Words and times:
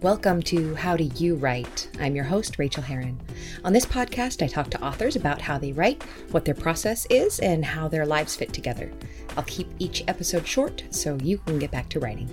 Welcome 0.00 0.42
to 0.42 0.76
How 0.76 0.96
Do 0.96 1.02
You 1.16 1.34
Write? 1.34 1.90
I'm 1.98 2.14
your 2.14 2.24
host, 2.24 2.56
Rachel 2.56 2.84
Herron. 2.84 3.20
On 3.64 3.72
this 3.72 3.84
podcast, 3.84 4.44
I 4.44 4.46
talk 4.46 4.70
to 4.70 4.80
authors 4.80 5.16
about 5.16 5.40
how 5.40 5.58
they 5.58 5.72
write, 5.72 6.04
what 6.30 6.44
their 6.44 6.54
process 6.54 7.04
is, 7.10 7.40
and 7.40 7.64
how 7.64 7.88
their 7.88 8.06
lives 8.06 8.36
fit 8.36 8.52
together. 8.52 8.92
I'll 9.36 9.42
keep 9.42 9.68
each 9.80 10.04
episode 10.06 10.46
short 10.46 10.84
so 10.90 11.18
you 11.20 11.38
can 11.38 11.58
get 11.58 11.72
back 11.72 11.88
to 11.88 11.98
writing. 11.98 12.28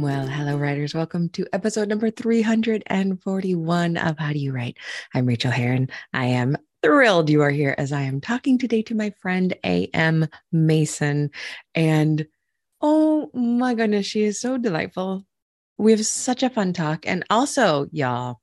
Well, 0.00 0.26
hello, 0.26 0.56
writers. 0.56 0.94
Welcome 0.94 1.28
to 1.30 1.46
episode 1.52 1.88
number 1.88 2.10
341 2.10 3.96
of 3.98 4.18
How 4.18 4.32
Do 4.32 4.38
You 4.38 4.52
Write? 4.52 4.78
I'm 5.12 5.26
Rachel 5.26 5.50
Herron. 5.50 5.90
I 6.14 6.24
am 6.24 6.56
thrilled 6.82 7.28
you 7.28 7.42
are 7.42 7.50
here 7.50 7.74
as 7.76 7.92
I 7.92 8.00
am 8.00 8.22
talking 8.22 8.56
today 8.56 8.80
to 8.84 8.94
my 8.94 9.10
friend 9.20 9.54
A.M. 9.66 10.28
Mason. 10.50 11.30
And 11.74 12.26
oh 12.80 13.30
my 13.34 13.74
goodness, 13.74 14.06
she 14.06 14.22
is 14.22 14.40
so 14.40 14.56
delightful. 14.56 15.24
We 15.78 15.92
have 15.92 16.04
such 16.04 16.42
a 16.42 16.50
fun 16.50 16.72
talk. 16.72 17.06
And 17.06 17.24
also, 17.30 17.88
y'all, 17.92 18.40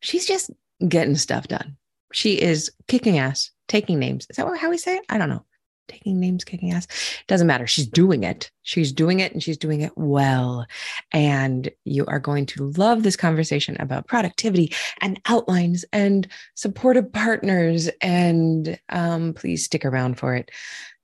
she's 0.00 0.26
just 0.26 0.50
getting 0.86 1.16
stuff 1.16 1.48
done. 1.48 1.76
She 2.12 2.40
is 2.40 2.70
kicking 2.86 3.18
ass, 3.18 3.50
taking 3.68 3.98
names. 3.98 4.26
Is 4.30 4.36
that 4.36 4.56
how 4.58 4.70
we 4.70 4.78
say 4.78 4.96
it? 4.96 5.04
I 5.08 5.18
don't 5.18 5.28
know 5.28 5.44
taking 5.88 6.20
names, 6.20 6.44
kicking 6.44 6.70
ass. 6.70 6.86
Doesn't 7.26 7.46
matter. 7.46 7.66
She's 7.66 7.86
doing 7.86 8.22
it. 8.22 8.50
She's 8.62 8.92
doing 8.92 9.20
it 9.20 9.32
and 9.32 9.42
she's 9.42 9.56
doing 9.56 9.80
it 9.80 9.92
well. 9.96 10.66
And 11.10 11.70
you 11.84 12.06
are 12.06 12.20
going 12.20 12.46
to 12.46 12.70
love 12.76 13.02
this 13.02 13.16
conversation 13.16 13.76
about 13.80 14.06
productivity 14.06 14.72
and 15.00 15.20
outlines 15.26 15.84
and 15.92 16.28
supportive 16.54 17.10
partners. 17.12 17.88
And 18.00 18.78
um, 18.90 19.34
please 19.34 19.64
stick 19.64 19.84
around 19.84 20.18
for 20.18 20.34
it. 20.36 20.50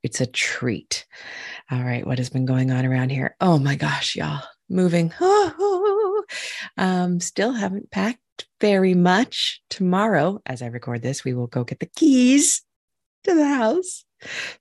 It's 0.05 0.21
a 0.21 0.27
treat. 0.27 1.05
All 1.73 1.83
right. 1.83 2.07
What 2.07 2.19
has 2.19 2.31
been 2.31 2.47
going 2.47 2.71
on 2.71 2.87
around 2.87 3.11
here? 3.11 3.35
Oh 3.41 3.59
my 3.59 3.75
gosh, 3.75 4.15
y'all. 4.15 4.43
Moving. 4.69 5.13
Um, 6.79 7.21
still 7.21 7.53
haven't 7.53 7.91
packed 7.91 8.47
very 8.61 8.95
much. 8.95 9.61
Tomorrow, 9.69 10.41
as 10.47 10.63
I 10.63 10.67
record 10.67 11.03
this, 11.03 11.23
we 11.23 11.35
will 11.35 11.47
go 11.49 11.65
get 11.65 11.81
the 11.81 11.87
keys 11.87 12.63
to 13.25 13.35
the 13.35 13.47
house 13.47 14.05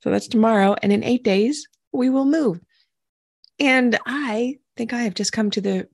so 0.02 0.10
that's 0.10 0.28
tomorrow. 0.28 0.76
And 0.82 0.92
in 0.92 1.04
eight 1.04 1.24
days, 1.24 1.68
we 1.92 2.10
will 2.10 2.26
move. 2.26 2.60
And 3.60 3.98
I 4.06 4.58
think 4.76 4.94
I 4.94 5.02
have 5.02 5.14
just 5.14 5.32
come 5.32 5.52
to 5.52 5.62
the 5.62 5.88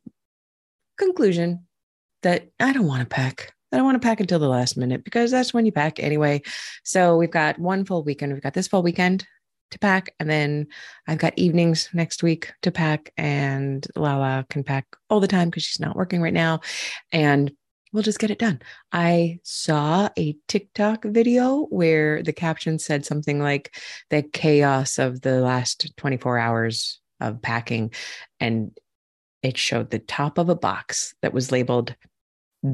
conclusion 0.98 1.66
that 2.24 2.50
I 2.60 2.74
don't 2.74 2.88
want 2.88 3.02
to 3.02 3.06
pack. 3.06 3.54
I 3.72 3.78
don't 3.78 3.86
want 3.86 4.02
to 4.02 4.06
pack 4.06 4.20
until 4.20 4.40
the 4.40 4.48
last 4.48 4.78
minute 4.78 5.04
because 5.04 5.30
that's 5.30 5.54
when 5.54 5.66
you 5.66 5.72
pack 5.72 6.00
anyway. 6.00 6.42
So 6.84 7.18
we've 7.18 7.30
got 7.30 7.60
one 7.60 7.86
full 7.86 8.04
weekend. 8.04 8.34
We've 8.34 8.42
got 8.42 8.54
this 8.54 8.68
full 8.68 8.82
weekend 8.82 9.28
to 9.72 9.80
pack. 9.80 10.14
And 10.20 10.30
then 10.30 10.68
I've 11.08 11.18
got 11.18 11.38
evenings 11.38 11.90
next 11.94 12.24
week 12.24 12.52
to 12.62 12.72
pack. 12.72 13.12
And 13.18 13.86
Lala 13.96 14.46
can 14.50 14.64
pack 14.64 14.88
all 15.10 15.20
the 15.20 15.28
time 15.28 15.50
because 15.50 15.64
she's 15.64 15.80
not 15.80 15.96
working 15.96 16.22
right 16.22 16.34
now. 16.34 16.62
And 17.12 17.52
we'll 17.92 18.04
just 18.04 18.20
get 18.20 18.32
it 18.32 18.40
done. 18.40 18.62
I 18.92 19.40
saw 19.44 20.10
a 20.18 20.36
TikTok 20.48 21.06
video 21.06 21.66
where 21.66 22.22
the 22.22 22.34
caption 22.34 22.80
said 22.80 23.06
something 23.06 23.40
like 23.40 23.76
the 24.10 24.22
chaos 24.22 25.00
of 25.00 25.22
the 25.22 25.42
last 25.42 25.96
24 25.98 26.38
hours 26.38 27.00
of 27.20 27.42
packing. 27.42 27.92
And 28.40 28.78
it 29.42 29.58
showed 29.58 29.90
the 29.90 30.00
top 30.00 30.38
of 30.38 30.50
a 30.50 30.56
box 30.56 31.16
that 31.22 31.34
was 31.34 31.52
labeled 31.52 31.96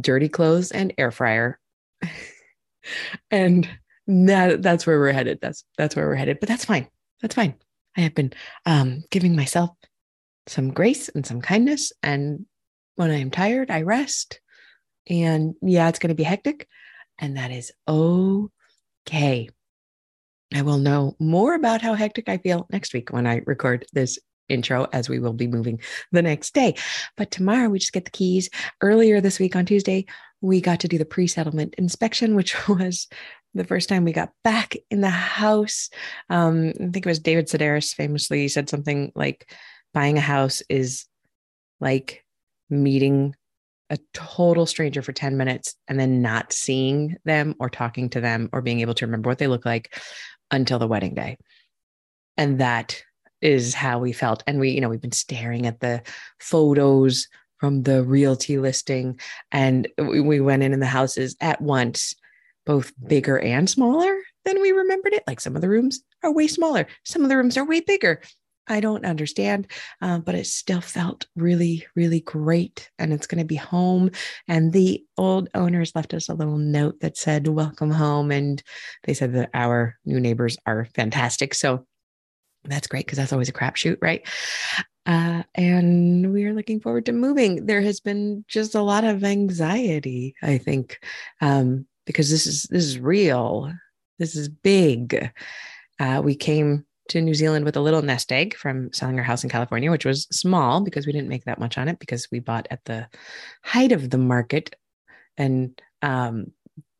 dirty 0.01 0.29
clothes 0.29 0.71
and 0.71 0.93
air 0.97 1.11
fryer. 1.11 1.59
and 3.31 3.67
that, 4.07 4.61
that's 4.61 4.85
where 4.85 4.99
we're 4.99 5.11
headed. 5.11 5.39
That's 5.41 5.63
that's 5.77 5.95
where 5.95 6.07
we're 6.07 6.15
headed. 6.15 6.39
But 6.39 6.49
that's 6.49 6.65
fine. 6.65 6.87
That's 7.21 7.35
fine. 7.35 7.55
I 7.97 8.01
have 8.01 8.15
been 8.15 8.33
um, 8.65 9.03
giving 9.09 9.35
myself 9.35 9.71
some 10.47 10.71
grace 10.71 11.09
and 11.09 11.25
some 11.25 11.41
kindness. 11.41 11.91
And 12.03 12.45
when 12.95 13.09
I 13.09 13.19
am 13.19 13.31
tired, 13.31 13.71
I 13.71 13.81
rest 13.81 14.39
and 15.07 15.55
yeah, 15.61 15.87
it's 15.89 15.99
going 15.99 16.09
to 16.09 16.15
be 16.15 16.23
hectic. 16.23 16.67
And 17.19 17.37
that 17.37 17.51
is 17.51 17.71
okay. 17.87 19.49
I 20.53 20.61
will 20.61 20.77
know 20.77 21.15
more 21.19 21.55
about 21.55 21.81
how 21.81 21.93
hectic 21.93 22.29
I 22.29 22.37
feel 22.37 22.67
next 22.71 22.93
week 22.93 23.11
when 23.11 23.25
I 23.25 23.41
record 23.45 23.85
this 23.93 24.19
intro, 24.47 24.87
as 24.93 25.09
we 25.09 25.19
will 25.19 25.33
be 25.33 25.47
moving 25.47 25.79
the 26.11 26.21
next 26.21 26.53
day. 26.53 26.75
But 27.17 27.31
tomorrow 27.31 27.69
we 27.69 27.79
just 27.79 27.93
get 27.93 28.05
the 28.05 28.11
keys. 28.11 28.49
Earlier 28.81 29.21
this 29.21 29.39
week 29.39 29.55
on 29.55 29.65
Tuesday, 29.65 30.05
we 30.41 30.61
got 30.61 30.79
to 30.81 30.87
do 30.87 30.97
the 30.97 31.05
pre 31.05 31.27
settlement 31.27 31.75
inspection, 31.77 32.35
which 32.35 32.67
was 32.67 33.07
the 33.55 33.63
first 33.65 33.89
time 33.89 34.03
we 34.03 34.11
got 34.11 34.31
back 34.43 34.75
in 34.91 35.01
the 35.01 35.09
house. 35.09 35.89
Um, 36.29 36.69
I 36.69 36.89
think 36.91 36.97
it 36.97 37.05
was 37.05 37.19
David 37.19 37.47
Sedaris 37.47 37.93
famously 37.93 38.47
said 38.47 38.69
something 38.69 39.11
like, 39.15 39.49
buying 39.95 40.17
a 40.17 40.21
house 40.21 40.61
is 40.69 41.05
like 41.79 42.23
meeting 42.69 43.33
a 43.89 43.97
total 44.13 44.65
stranger 44.65 45.01
for 45.01 45.13
10 45.13 45.37
minutes 45.37 45.75
and 45.87 45.99
then 45.99 46.21
not 46.21 46.51
seeing 46.51 47.15
them 47.23 47.55
or 47.59 47.69
talking 47.69 48.09
to 48.09 48.19
them 48.19 48.49
or 48.51 48.61
being 48.61 48.81
able 48.81 48.93
to 48.93 49.05
remember 49.05 49.29
what 49.29 49.37
they 49.37 49.47
look 49.47 49.65
like 49.65 49.97
until 50.51 50.79
the 50.79 50.87
wedding 50.87 51.15
day. 51.15 51.37
And 52.35 52.59
that 52.59 53.01
is 53.41 53.73
how 53.73 53.99
we 53.99 54.11
felt. 54.11 54.43
And 54.45 54.59
we, 54.59 54.71
you 54.71 54.81
know, 54.81 54.89
we've 54.89 55.01
been 55.01 55.11
staring 55.11 55.65
at 55.65 55.79
the 55.79 56.01
photos 56.39 57.27
from 57.59 57.83
the 57.83 58.03
realty 58.03 58.57
listing 58.57 59.17
and 59.51 59.87
we, 59.97 60.19
we 60.19 60.41
went 60.41 60.61
in 60.61 60.73
in 60.73 60.81
the 60.81 60.85
houses 60.85 61.37
at 61.39 61.61
once, 61.61 62.15
both 62.65 62.93
bigger 63.07 63.39
and 63.39 63.69
smaller 63.69 64.17
than 64.43 64.61
we 64.61 64.71
remembered 64.71 65.13
it. 65.13 65.23
Like 65.27 65.39
some 65.39 65.55
of 65.55 65.61
the 65.61 65.69
rooms 65.69 66.01
are 66.23 66.33
way 66.33 66.47
smaller, 66.47 66.87
some 67.03 67.23
of 67.23 67.29
the 67.29 67.37
rooms 67.37 67.57
are 67.57 67.65
way 67.65 67.81
bigger. 67.81 68.21
I 68.67 68.79
don't 68.79 69.05
understand, 69.05 69.67
um, 70.01 70.21
but 70.21 70.33
it 70.33 70.47
still 70.47 70.81
felt 70.81 71.27
really, 71.35 71.85
really 71.95 72.21
great. 72.21 72.89
And 72.97 73.13
it's 73.13 73.27
going 73.27 73.39
to 73.39 73.45
be 73.45 73.55
home. 73.55 74.09
And 74.47 74.73
the 74.73 75.05
old 75.17 75.49
owners 75.53 75.93
left 75.93 76.15
us 76.15 76.29
a 76.29 76.33
little 76.33 76.57
note 76.57 76.99
that 77.01 77.15
said, 77.15 77.47
Welcome 77.47 77.91
home. 77.91 78.31
And 78.31 78.63
they 79.03 79.13
said 79.13 79.33
that 79.33 79.51
our 79.53 79.97
new 80.03 80.19
neighbors 80.19 80.57
are 80.65 80.85
fantastic. 80.95 81.53
So 81.53 81.85
that's 82.63 82.87
great 82.87 83.05
because 83.05 83.17
that's 83.17 83.33
always 83.33 83.49
a 83.49 83.53
crapshoot, 83.53 83.97
right? 84.01 84.27
Uh, 85.05 85.43
and 85.53 86.33
we 86.33 86.45
are 86.45 86.53
looking 86.53 86.79
forward 86.79 87.05
to 87.05 87.11
moving. 87.11 87.67
There 87.67 87.81
has 87.81 87.99
been 87.99 88.43
just 88.47 88.73
a 88.73 88.81
lot 88.81 89.03
of 89.03 89.23
anxiety, 89.23 90.33
I 90.41 90.57
think, 90.57 90.99
um, 91.41 91.85
because 92.05 92.29
this 92.29 92.47
is 92.47 92.63
this 92.63 92.83
is 92.83 92.99
real. 92.99 93.71
This 94.19 94.35
is 94.35 94.49
big. 94.49 95.31
Uh, 95.99 96.21
we 96.23 96.35
came 96.35 96.85
to 97.09 97.21
New 97.21 97.33
Zealand 97.33 97.65
with 97.65 97.77
a 97.77 97.81
little 97.81 98.01
nest 98.01 98.31
egg 98.31 98.55
from 98.55 98.91
selling 98.91 99.17
our 99.17 99.23
house 99.23 99.43
in 99.43 99.49
California, 99.49 99.91
which 99.91 100.05
was 100.05 100.23
small 100.31 100.81
because 100.81 101.05
we 101.05 101.11
didn't 101.11 101.29
make 101.29 101.45
that 101.45 101.59
much 101.59 101.77
on 101.77 101.87
it 101.87 101.99
because 101.99 102.27
we 102.31 102.39
bought 102.39 102.67
at 102.71 102.83
the 102.85 103.07
height 103.63 103.91
of 103.91 104.09
the 104.09 104.17
market 104.17 104.75
and 105.37 105.79
um, 106.01 106.51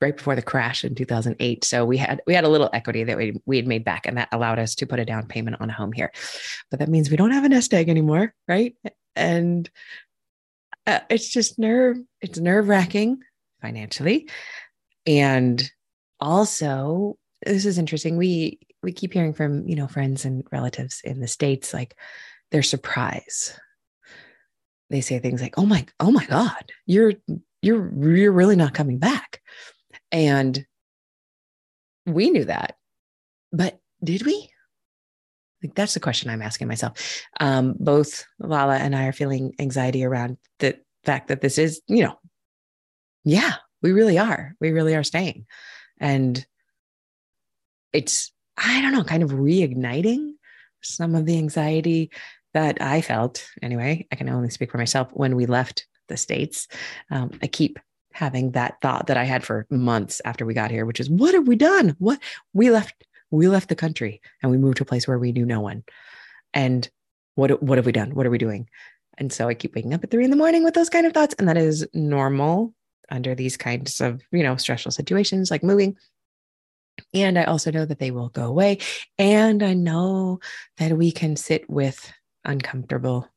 right 0.01 0.17
before 0.17 0.35
the 0.35 0.41
crash 0.41 0.83
in 0.83 0.93
2008. 0.95 1.63
So 1.63 1.85
we 1.85 1.97
had 1.97 2.21
we 2.27 2.33
had 2.33 2.43
a 2.43 2.49
little 2.49 2.69
equity 2.73 3.03
that 3.03 3.17
we 3.17 3.41
we 3.45 3.57
had 3.57 3.67
made 3.67 3.83
back, 3.83 4.05
and 4.05 4.17
that 4.17 4.29
allowed 4.31 4.59
us 4.59 4.75
to 4.75 4.85
put 4.85 4.99
a 4.99 5.05
down 5.05 5.27
payment 5.27 5.57
on 5.59 5.69
a 5.69 5.73
home 5.73 5.91
here. 5.91 6.11
But 6.69 6.79
that 6.79 6.89
means 6.89 7.09
we 7.09 7.17
don't 7.17 7.31
have 7.31 7.43
a 7.43 7.49
nest 7.49 7.73
egg 7.73 7.89
anymore, 7.89 8.33
right? 8.47 8.75
And 9.15 9.69
uh, 10.85 10.99
it's 11.09 11.29
just 11.29 11.57
nerve 11.57 11.97
it's 12.21 12.39
nerve 12.39 12.67
wracking 12.67 13.21
financially, 13.61 14.29
and 15.05 15.69
also 16.19 17.17
this 17.45 17.65
is 17.65 17.77
interesting. 17.77 18.17
We 18.17 18.59
we 18.81 18.91
keep 18.91 19.13
hearing 19.13 19.33
from 19.33 19.67
you 19.67 19.75
know 19.75 19.87
friends 19.87 20.25
and 20.25 20.43
relatives 20.51 21.01
in 21.03 21.19
the 21.19 21.27
states 21.27 21.73
like 21.73 21.95
their 22.51 22.63
surprise. 22.63 23.57
They 24.89 25.01
say 25.01 25.19
things 25.19 25.41
like 25.41 25.57
oh 25.57 25.65
my 25.65 25.85
oh 25.99 26.11
my 26.11 26.25
god 26.25 26.71
you're 26.85 27.13
you're 27.61 27.91
you're 28.15 28.31
really 28.31 28.55
not 28.55 28.73
coming 28.73 28.99
back. 28.99 29.41
And 30.11 30.65
we 32.05 32.29
knew 32.29 32.45
that. 32.45 32.77
But 33.51 33.79
did 34.03 34.25
we? 34.25 34.49
Like 35.63 35.73
that's 35.73 35.95
the 35.95 35.99
question 35.99 36.29
i'm 36.29 36.43
asking 36.43 36.67
myself. 36.67 37.23
Um, 37.39 37.75
both 37.79 38.25
lala 38.39 38.77
and 38.77 38.95
i 38.95 39.05
are 39.05 39.13
feeling 39.13 39.53
anxiety 39.59 40.03
around 40.03 40.37
the 40.59 40.77
fact 41.03 41.27
that 41.27 41.41
this 41.41 41.57
is 41.57 41.81
you 41.87 42.03
know 42.03 42.17
yeah 43.23 43.55
we 43.85 43.91
really 43.91 44.17
are 44.17 44.55
we 44.59 44.71
really 44.71 44.95
are 44.95 45.03
staying 45.03 45.45
and 45.99 46.45
it's 47.93 48.33
I 48.57 48.81
don't 48.81 48.93
know, 48.93 49.03
kind 49.03 49.23
of 49.23 49.31
reigniting 49.31 50.33
some 50.81 51.15
of 51.15 51.25
the 51.25 51.37
anxiety 51.37 52.11
that 52.53 52.81
I 52.81 53.01
felt. 53.01 53.47
Anyway, 53.61 54.07
I 54.11 54.15
can 54.15 54.29
only 54.29 54.49
speak 54.49 54.71
for 54.71 54.77
myself 54.77 55.09
when 55.11 55.35
we 55.35 55.45
left 55.45 55.87
the 56.07 56.17
States. 56.17 56.67
Um, 57.11 57.31
I 57.41 57.47
keep 57.47 57.79
having 58.13 58.51
that 58.51 58.75
thought 58.81 59.07
that 59.07 59.17
I 59.17 59.25
had 59.25 59.43
for 59.43 59.65
months 59.69 60.21
after 60.23 60.45
we 60.45 60.53
got 60.53 60.71
here, 60.71 60.85
which 60.85 61.01
is, 61.01 61.09
what 61.09 61.33
have 61.33 61.47
we 61.47 61.57
done? 61.57 61.95
What 61.99 62.21
we 62.53 62.71
left, 62.71 63.03
we 63.29 63.49
left 63.49 63.67
the 63.67 63.75
country 63.75 64.21
and 64.41 64.51
we 64.51 64.57
moved 64.57 64.77
to 64.77 64.83
a 64.83 64.85
place 64.85 65.07
where 65.07 65.19
we 65.19 65.33
knew 65.33 65.45
no 65.45 65.59
one. 65.59 65.83
And 66.53 66.89
what, 67.33 67.61
what 67.61 67.77
have 67.77 67.85
we 67.85 67.91
done? 67.91 68.15
What 68.15 68.25
are 68.25 68.29
we 68.29 68.37
doing? 68.37 68.69
And 69.17 69.33
so 69.33 69.49
I 69.49 69.53
keep 69.53 69.75
waking 69.75 69.93
up 69.93 70.03
at 70.03 70.11
three 70.11 70.23
in 70.23 70.31
the 70.31 70.37
morning 70.37 70.63
with 70.63 70.75
those 70.75 70.89
kind 70.89 71.05
of 71.05 71.13
thoughts. 71.13 71.35
And 71.37 71.49
that 71.49 71.57
is 71.57 71.85
normal 71.93 72.73
under 73.09 73.35
these 73.35 73.57
kinds 73.57 74.01
of, 74.01 74.21
you 74.31 74.43
know, 74.43 74.55
stressful 74.55 74.91
situations 74.91 75.51
like 75.51 75.63
moving. 75.63 75.97
And 77.13 77.37
I 77.37 77.43
also 77.43 77.71
know 77.71 77.85
that 77.85 77.99
they 77.99 78.11
will 78.11 78.29
go 78.29 78.45
away. 78.45 78.79
And 79.17 79.61
I 79.61 79.73
know 79.73 80.39
that 80.77 80.97
we 80.97 81.11
can 81.11 81.35
sit 81.35 81.69
with 81.69 82.11
uncomfortable 82.45 83.27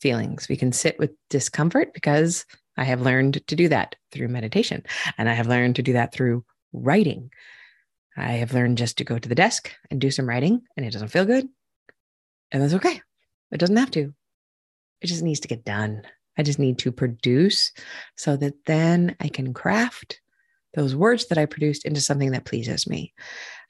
feelings. 0.00 0.48
We 0.48 0.56
can 0.56 0.72
sit 0.72 0.98
with 0.98 1.10
discomfort 1.28 1.92
because 1.92 2.46
I 2.76 2.84
have 2.84 3.02
learned 3.02 3.46
to 3.46 3.56
do 3.56 3.68
that 3.68 3.96
through 4.12 4.28
meditation. 4.28 4.84
And 5.18 5.28
I 5.28 5.34
have 5.34 5.48
learned 5.48 5.76
to 5.76 5.82
do 5.82 5.94
that 5.94 6.12
through 6.12 6.44
writing. 6.72 7.30
I 8.16 8.32
have 8.32 8.52
learned 8.52 8.78
just 8.78 8.98
to 8.98 9.04
go 9.04 9.18
to 9.18 9.28
the 9.28 9.34
desk 9.34 9.72
and 9.90 10.00
do 10.00 10.10
some 10.10 10.28
writing, 10.28 10.62
and 10.76 10.84
it 10.84 10.92
doesn't 10.92 11.08
feel 11.08 11.24
good. 11.24 11.48
And 12.50 12.62
that's 12.62 12.74
okay. 12.74 13.00
It 13.52 13.58
doesn't 13.58 13.76
have 13.76 13.90
to. 13.92 14.12
It 15.00 15.06
just 15.06 15.22
needs 15.22 15.40
to 15.40 15.48
get 15.48 15.64
done. 15.64 16.02
I 16.38 16.42
just 16.42 16.58
need 16.58 16.78
to 16.78 16.92
produce 16.92 17.72
so 18.16 18.36
that 18.36 18.64
then 18.64 19.16
I 19.20 19.28
can 19.28 19.52
craft 19.52 20.20
those 20.74 20.94
words 20.94 21.26
that 21.26 21.38
I 21.38 21.46
produced 21.46 21.84
into 21.84 22.00
something 22.00 22.30
that 22.30 22.44
pleases 22.44 22.86
me. 22.86 23.12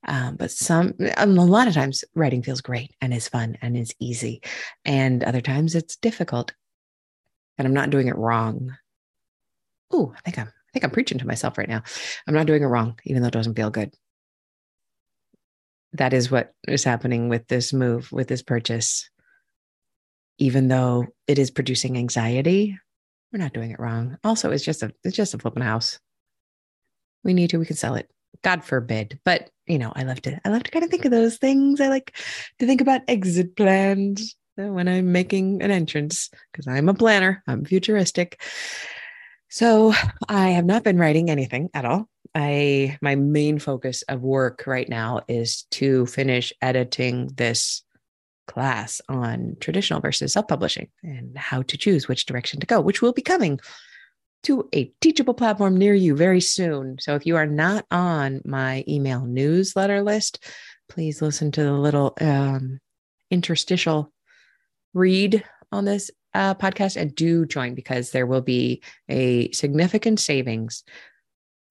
Um, 0.07 0.37
but 0.37 0.51
some, 0.51 0.95
a 1.17 1.27
lot 1.27 1.67
of 1.67 1.75
times, 1.75 2.05
writing 2.15 2.43
feels 2.43 2.61
great 2.61 2.95
and 3.01 3.13
is 3.13 3.29
fun 3.29 3.59
and 3.63 3.77
is 3.77 3.95
easy. 3.99 4.43
And 4.85 5.25
other 5.25 5.41
times 5.41 5.75
it's 5.75 5.97
difficult 5.97 6.53
and 7.57 7.67
I'm 7.67 7.75
not 7.75 7.91
doing 7.91 8.09
it 8.09 8.17
wrong. 8.17 8.77
Oh, 9.91 10.13
I 10.17 10.21
think 10.21 10.39
I'm, 10.39 10.47
I 10.47 10.71
think 10.73 10.85
I'm 10.85 10.91
preaching 10.91 11.19
to 11.19 11.27
myself 11.27 11.59
right 11.59 11.69
now. 11.69 11.83
I'm 12.27 12.35
not 12.35 12.47
doing 12.47 12.63
it 12.63 12.67
wrong, 12.67 12.99
even 13.05 13.23
though 13.23 13.29
it 13.29 13.35
doesn't 13.35 13.57
feel 13.57 13.71
good. 13.71 13.93
That 15.95 16.13
is 16.13 16.31
what 16.31 16.53
is 16.69 16.85
happening 16.85 17.29
with 17.29 17.49
this 17.49 17.73
move, 17.73 18.13
with 18.13 18.29
this 18.29 18.43
purchase 18.43 19.09
even 20.39 20.69
though 20.69 21.07
it 21.27 21.39
is 21.39 21.51
producing 21.51 21.97
anxiety, 21.97 22.79
we're 23.33 23.41
not 23.41 23.53
doing 23.53 23.71
it 23.71 23.81
wrong. 23.81 24.17
Also, 24.25 24.51
it's 24.51 24.65
just 24.65 24.83
a 24.83 24.93
it's 25.05 25.17
just 25.17 25.35
a 25.35 25.39
flipping 25.39 25.63
house. 25.63 25.99
We 27.25 27.35
need 27.35 27.51
to, 27.51 27.59
we 27.59 27.67
can 27.67 27.77
sell 27.77 27.95
it. 27.95 28.09
God 28.43 28.65
forbid. 28.65 29.21
But 29.25 29.51
you 29.67 29.79
know, 29.79 29.93
I 29.95 30.05
love 30.05 30.23
to 30.23 30.41
I 30.45 30.49
love 30.49 30.63
to 30.63 30.71
kind 30.71 30.85
of 30.85 30.91
think 30.91 31.05
of 31.05 31.11
those 31.11 31.37
things. 31.37 31.81
I 31.81 31.89
like 31.89 32.17
to 32.59 32.67
think 32.67 32.81
about 32.81 33.03
exit 33.09 33.57
plans 33.57 34.37
uh, 34.59 34.69
when 34.69 34.89
I'm 34.89 35.13
making 35.13 35.63
an 35.63 35.71
entrance 35.71 36.31
because 36.53 36.67
I'm 36.67 36.89
a 36.89 36.95
planner. 36.95 37.43
I'm 37.47 37.65
futuristic. 37.65 38.41
So 39.51 39.95
I 40.29 40.51
have 40.51 40.67
not 40.67 40.85
been 40.85 40.99
writing 40.99 41.31
anything 41.31 41.71
at 41.75 41.85
all. 41.85 42.09
I 42.35 42.99
my 43.01 43.15
main 43.15 43.59
focus 43.59 44.03
of 44.03 44.23
work 44.23 44.65
right 44.67 44.89
now 44.89 45.23
is 45.29 45.65
to 45.73 46.07
finish 46.07 46.53
editing 46.61 47.29
this 47.35 47.83
class 48.49 49.01
on 49.09 49.57
traditional 49.61 50.01
versus 50.01 50.33
self 50.33 50.49
publishing 50.49 50.89
and 51.03 51.37
how 51.39 51.63
to 51.63 51.77
choose 51.77 52.09
which 52.09 52.27
direction 52.27 52.59
to 52.59 52.67
go, 52.67 52.81
which 52.81 53.01
will 53.01 53.13
be 53.13 53.23
coming 53.23 53.61
to 54.45 54.69
a 54.75 54.93
teachable 55.01 55.35
platform 55.35 55.77
near 55.77 55.95
you 55.95 56.17
very 56.17 56.41
soon. 56.41 56.99
So 57.01 57.15
if 57.15 57.27
you 57.27 57.37
are 57.37 57.47
not 57.47 57.85
on 57.91 58.41
my 58.45 58.85
email 58.89 59.25
newsletter 59.25 60.03
list, 60.03 60.45
please 60.89 61.23
listen 61.23 61.53
to 61.53 61.63
the 61.63 61.73
little 61.73 62.15
um, 62.21 62.81
interstitial 63.31 64.13
read 64.95 65.45
on 65.71 65.85
this 65.85 66.11
uh, 66.35 66.55
podcast 66.55 66.97
and 66.97 67.15
do 67.15 67.47
join 67.47 67.75
because 67.75 68.11
there 68.11 68.27
will 68.27 68.41
be 68.41 68.83
a 69.09 69.51
significant 69.53 70.21
savings 70.21 70.85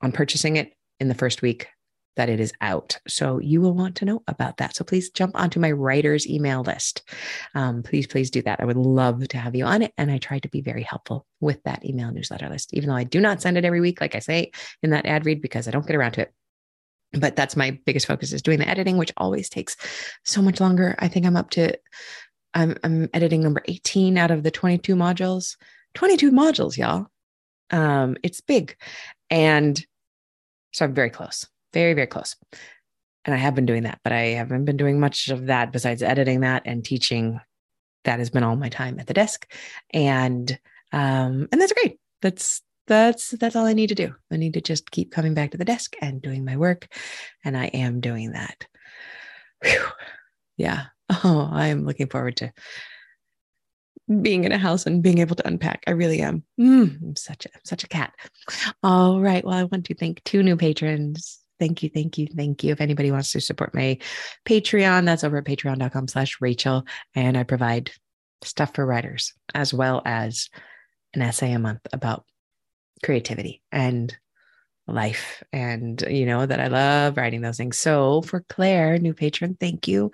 on 0.01 0.11
purchasing 0.11 0.57
it 0.57 0.73
in 0.99 1.07
the 1.07 1.15
first 1.15 1.41
week 1.41 1.67
that 2.17 2.29
it 2.29 2.39
is 2.39 2.51
out. 2.61 2.99
So 3.07 3.39
you 3.39 3.61
will 3.61 3.73
want 3.73 3.95
to 3.97 4.05
know 4.05 4.21
about 4.27 4.57
that. 4.57 4.75
So 4.75 4.83
please 4.83 5.09
jump 5.09 5.35
onto 5.35 5.59
my 5.59 5.71
writer's 5.71 6.27
email 6.27 6.61
list. 6.61 7.03
Um, 7.55 7.83
please, 7.83 8.05
please 8.05 8.29
do 8.29 8.41
that. 8.41 8.59
I 8.59 8.65
would 8.65 8.77
love 8.77 9.27
to 9.29 9.37
have 9.37 9.55
you 9.55 9.65
on 9.65 9.81
it. 9.81 9.93
And 9.97 10.11
I 10.11 10.17
try 10.17 10.39
to 10.39 10.49
be 10.49 10.61
very 10.61 10.83
helpful 10.83 11.25
with 11.39 11.63
that 11.63 11.85
email 11.85 12.11
newsletter 12.11 12.49
list, 12.49 12.73
even 12.73 12.89
though 12.89 12.95
I 12.95 13.05
do 13.05 13.21
not 13.21 13.41
send 13.41 13.57
it 13.57 13.65
every 13.65 13.79
week, 13.79 14.01
like 14.01 14.15
I 14.15 14.19
say 14.19 14.51
in 14.83 14.89
that 14.89 15.05
ad 15.05 15.25
read, 15.25 15.41
because 15.41 15.67
I 15.67 15.71
don't 15.71 15.87
get 15.87 15.95
around 15.95 16.13
to 16.13 16.21
it. 16.21 16.33
But 17.13 17.35
that's 17.35 17.55
my 17.55 17.79
biggest 17.85 18.07
focus 18.07 18.33
is 18.33 18.41
doing 18.41 18.59
the 18.59 18.67
editing, 18.67 18.97
which 18.97 19.13
always 19.15 19.47
takes 19.47 19.77
so 20.25 20.41
much 20.41 20.59
longer. 20.59 20.95
I 20.99 21.07
think 21.07 21.25
I'm 21.25 21.37
up 21.37 21.51
to, 21.51 21.77
I'm, 22.53 22.75
I'm 22.83 23.09
editing 23.13 23.41
number 23.41 23.61
18 23.65 24.17
out 24.17 24.31
of 24.31 24.43
the 24.43 24.51
22 24.51 24.95
modules. 24.95 25.55
22 25.93 26.31
modules, 26.31 26.77
y'all. 26.77 27.07
Um, 27.71 28.17
it's 28.23 28.41
big. 28.41 28.75
And 29.29 29.83
so 30.73 30.85
I'm 30.85 30.93
very 30.93 31.09
close 31.09 31.47
very, 31.77 31.93
very 31.93 32.07
close. 32.07 32.35
And 33.23 33.35
I 33.35 33.37
have 33.37 33.53
been 33.53 33.67
doing 33.67 33.83
that, 33.83 33.99
but 34.03 34.11
I 34.11 34.29
haven't 34.29 34.65
been 34.65 34.77
doing 34.77 34.99
much 34.99 35.29
of 35.29 35.45
that 35.45 35.71
besides 35.71 36.01
editing 36.01 36.39
that 36.39 36.63
and 36.65 36.83
teaching. 36.83 37.39
That 38.03 38.17
has 38.17 38.31
been 38.31 38.43
all 38.43 38.55
my 38.55 38.69
time 38.69 38.99
at 38.99 39.05
the 39.05 39.13
desk. 39.13 39.51
And 39.93 40.57
um, 40.91 41.47
and 41.51 41.61
that's 41.61 41.73
great. 41.73 41.99
That's 42.21 42.63
that's 42.87 43.31
that's 43.31 43.55
all 43.55 43.65
I 43.65 43.73
need 43.73 43.89
to 43.89 43.95
do. 43.95 44.15
I 44.31 44.37
need 44.37 44.53
to 44.55 44.61
just 44.61 44.89
keep 44.89 45.11
coming 45.11 45.35
back 45.35 45.51
to 45.51 45.57
the 45.57 45.65
desk 45.65 45.95
and 46.01 46.21
doing 46.21 46.45
my 46.45 46.57
work. 46.57 46.87
And 47.45 47.55
I 47.55 47.65
am 47.65 47.99
doing 47.99 48.31
that. 48.31 48.65
Whew. 49.63 49.85
Yeah. 50.57 50.85
Oh, 51.23 51.49
I 51.49 51.67
am 51.67 51.85
looking 51.85 52.07
forward 52.07 52.35
to 52.37 52.51
being 54.21 54.43
in 54.43 54.51
a 54.51 54.57
house 54.57 54.85
and 54.85 55.01
being 55.01 55.19
able 55.19 55.37
to 55.37 55.47
unpack. 55.47 55.81
I 55.87 55.91
really 55.91 56.19
am. 56.19 56.43
Mm, 56.59 57.01
I'm 57.01 57.15
such 57.15 57.45
a 57.45 57.49
such 57.63 57.85
a 57.85 57.87
cat. 57.87 58.13
All 58.83 59.21
right. 59.21 59.45
Well, 59.45 59.53
I 59.53 59.63
want 59.63 59.85
to 59.85 59.95
thank 59.95 60.21
two 60.25 60.43
new 60.43 60.57
patrons 60.57 61.39
Thank 61.59 61.83
you, 61.83 61.89
thank 61.89 62.17
you, 62.17 62.27
thank 62.35 62.63
you. 62.63 62.71
If 62.71 62.81
anybody 62.81 63.11
wants 63.11 63.31
to 63.31 63.41
support 63.41 63.73
my 63.73 63.97
Patreon, 64.45 65.05
that's 65.05 65.23
over 65.23 65.37
at 65.37 65.45
patreon.com 65.45 66.07
slash 66.07 66.37
Rachel. 66.39 66.85
And 67.15 67.37
I 67.37 67.43
provide 67.43 67.91
stuff 68.43 68.75
for 68.75 68.85
writers 68.85 69.33
as 69.55 69.73
well 69.73 70.01
as 70.05 70.49
an 71.13 71.21
essay 71.21 71.53
a 71.53 71.59
month 71.59 71.81
about 71.91 72.25
creativity 73.03 73.61
and 73.71 74.15
life 74.87 75.43
and 75.51 76.01
you 76.09 76.25
know 76.25 76.45
that 76.45 76.61
i 76.61 76.67
love 76.67 77.17
writing 77.17 77.41
those 77.41 77.57
things 77.57 77.77
so 77.77 78.21
for 78.21 78.45
claire 78.47 78.97
new 78.97 79.13
patron 79.13 79.57
thank 79.59 79.85
you 79.87 80.11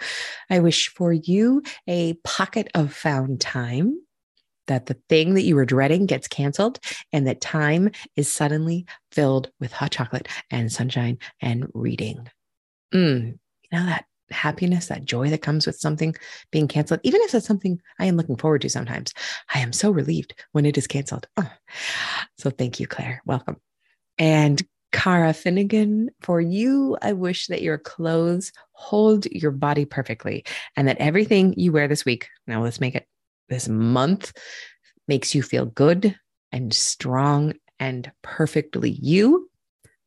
i 0.49 0.59
wish 0.59 0.89
for 0.89 1.13
you 1.13 1.61
a 1.87 2.13
pocket 2.23 2.69
of 2.73 2.91
found 2.91 3.39
time 3.39 3.95
that 4.67 4.87
the 4.87 4.97
thing 5.09 5.33
that 5.33 5.43
you 5.43 5.55
were 5.55 5.65
dreading 5.65 6.05
gets 6.05 6.27
canceled 6.27 6.79
and 7.11 7.27
that 7.27 7.41
time 7.41 7.89
is 8.15 8.31
suddenly 8.31 8.85
filled 9.11 9.51
with 9.59 9.71
hot 9.71 9.91
chocolate 9.91 10.27
and 10.51 10.71
sunshine 10.71 11.17
and 11.41 11.67
reading. 11.73 12.27
Mm, 12.93 13.37
you 13.71 13.79
know, 13.79 13.85
that 13.85 14.05
happiness, 14.31 14.87
that 14.87 15.05
joy 15.05 15.29
that 15.29 15.41
comes 15.41 15.65
with 15.65 15.77
something 15.77 16.15
being 16.51 16.67
canceled, 16.67 16.99
even 17.03 17.21
if 17.21 17.33
it's 17.33 17.45
something 17.45 17.79
I 17.99 18.05
am 18.05 18.17
looking 18.17 18.37
forward 18.37 18.61
to 18.61 18.69
sometimes. 18.69 19.13
I 19.53 19.59
am 19.59 19.73
so 19.73 19.91
relieved 19.91 20.33
when 20.51 20.65
it 20.65 20.77
is 20.77 20.87
canceled. 20.87 21.27
Oh. 21.37 21.51
So 22.37 22.49
thank 22.49 22.79
you, 22.79 22.87
Claire. 22.87 23.21
Welcome. 23.25 23.57
And 24.17 24.61
Cara 24.91 25.33
Finnegan, 25.33 26.09
for 26.21 26.39
you, 26.39 26.97
I 27.01 27.13
wish 27.13 27.47
that 27.47 27.63
your 27.63 27.79
clothes 27.79 28.51
hold 28.73 29.25
your 29.25 29.51
body 29.51 29.85
perfectly 29.85 30.45
and 30.77 30.87
that 30.87 30.97
everything 30.99 31.53
you 31.57 31.71
wear 31.71 31.87
this 31.87 32.05
week, 32.05 32.29
now 32.45 32.63
let's 32.63 32.79
make 32.79 32.95
it 32.95 33.07
this 33.49 33.67
month 33.67 34.33
makes 35.07 35.35
you 35.35 35.43
feel 35.43 35.65
good 35.65 36.15
and 36.51 36.73
strong 36.73 37.53
and 37.79 38.11
perfectly 38.21 38.91
you, 38.91 39.49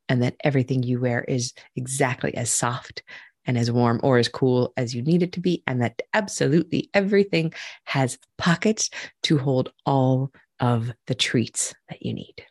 and 0.09 0.23
that 0.23 0.37
everything 0.45 0.83
you 0.83 1.01
wear 1.01 1.23
is 1.25 1.53
exactly 1.75 2.35
as 2.35 2.51
soft 2.51 3.03
and 3.45 3.59
as 3.59 3.71
warm 3.71 4.01
or 4.03 4.19
as 4.19 4.29
cool 4.29 4.73
as 4.77 4.95
you 4.95 5.03
need 5.03 5.23
it 5.23 5.33
to 5.33 5.41
be, 5.41 5.63
and 5.67 5.83
that 5.83 6.01
absolutely 6.15 6.91
everything 6.95 7.53
has 7.85 8.19
pockets 8.39 8.91
to 9.23 9.39
hold 9.39 9.73
all 9.85 10.31
of 10.61 10.93
the 11.07 11.15
treats 11.15 11.75
that 11.89 12.03
you 12.03 12.13
need. 12.13 12.45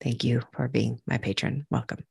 Thank 0.00 0.24
you 0.24 0.42
for 0.52 0.68
being 0.68 1.00
my 1.06 1.18
patron. 1.18 1.66
Welcome. 1.70 2.04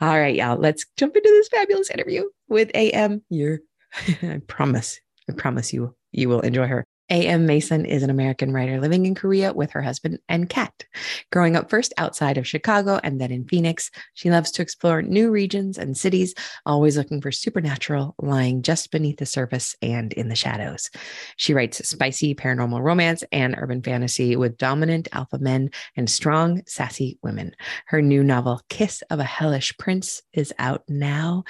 All 0.00 0.18
right, 0.18 0.34
y'all, 0.34 0.58
let's 0.58 0.84
jump 0.96 1.16
into 1.16 1.28
this 1.28 1.48
fabulous 1.48 1.90
interview 1.90 2.24
with 2.48 2.70
AM. 2.74 3.22
You're, 3.30 3.60
I 4.22 4.40
promise, 4.46 5.00
I 5.28 5.32
promise 5.34 5.72
you, 5.72 5.94
you 6.12 6.28
will 6.28 6.40
enjoy 6.40 6.66
her. 6.66 6.84
A.M. 7.10 7.44
Mason 7.44 7.84
is 7.84 8.02
an 8.02 8.08
American 8.08 8.52
writer 8.52 8.80
living 8.80 9.04
in 9.04 9.14
Korea 9.14 9.52
with 9.52 9.70
her 9.72 9.82
husband 9.82 10.18
and 10.28 10.48
cat. 10.48 10.84
Growing 11.30 11.54
up 11.54 11.68
first 11.68 11.92
outside 11.98 12.38
of 12.38 12.46
Chicago 12.46 12.98
and 13.04 13.20
then 13.20 13.30
in 13.30 13.46
Phoenix, 13.46 13.90
she 14.14 14.30
loves 14.30 14.50
to 14.52 14.62
explore 14.62 15.02
new 15.02 15.30
regions 15.30 15.76
and 15.76 15.96
cities, 15.96 16.34
always 16.64 16.96
looking 16.96 17.20
for 17.20 17.30
supernatural 17.30 18.14
lying 18.18 18.62
just 18.62 18.90
beneath 18.90 19.18
the 19.18 19.26
surface 19.26 19.76
and 19.82 20.14
in 20.14 20.28
the 20.28 20.34
shadows. 20.34 20.90
She 21.36 21.52
writes 21.52 21.86
spicy 21.86 22.34
paranormal 22.34 22.82
romance 22.82 23.22
and 23.30 23.54
urban 23.58 23.82
fantasy 23.82 24.34
with 24.36 24.56
dominant 24.56 25.08
alpha 25.12 25.38
men 25.38 25.70
and 25.96 26.08
strong, 26.08 26.62
sassy 26.66 27.18
women. 27.22 27.54
Her 27.86 28.00
new 28.00 28.24
novel, 28.24 28.62
Kiss 28.70 29.02
of 29.10 29.18
a 29.18 29.24
Hellish 29.24 29.76
Prince, 29.76 30.22
is 30.32 30.54
out 30.58 30.84
now. 30.88 31.44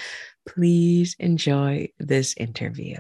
Please 0.46 1.14
enjoy 1.18 1.88
this 1.98 2.34
interview. 2.36 2.96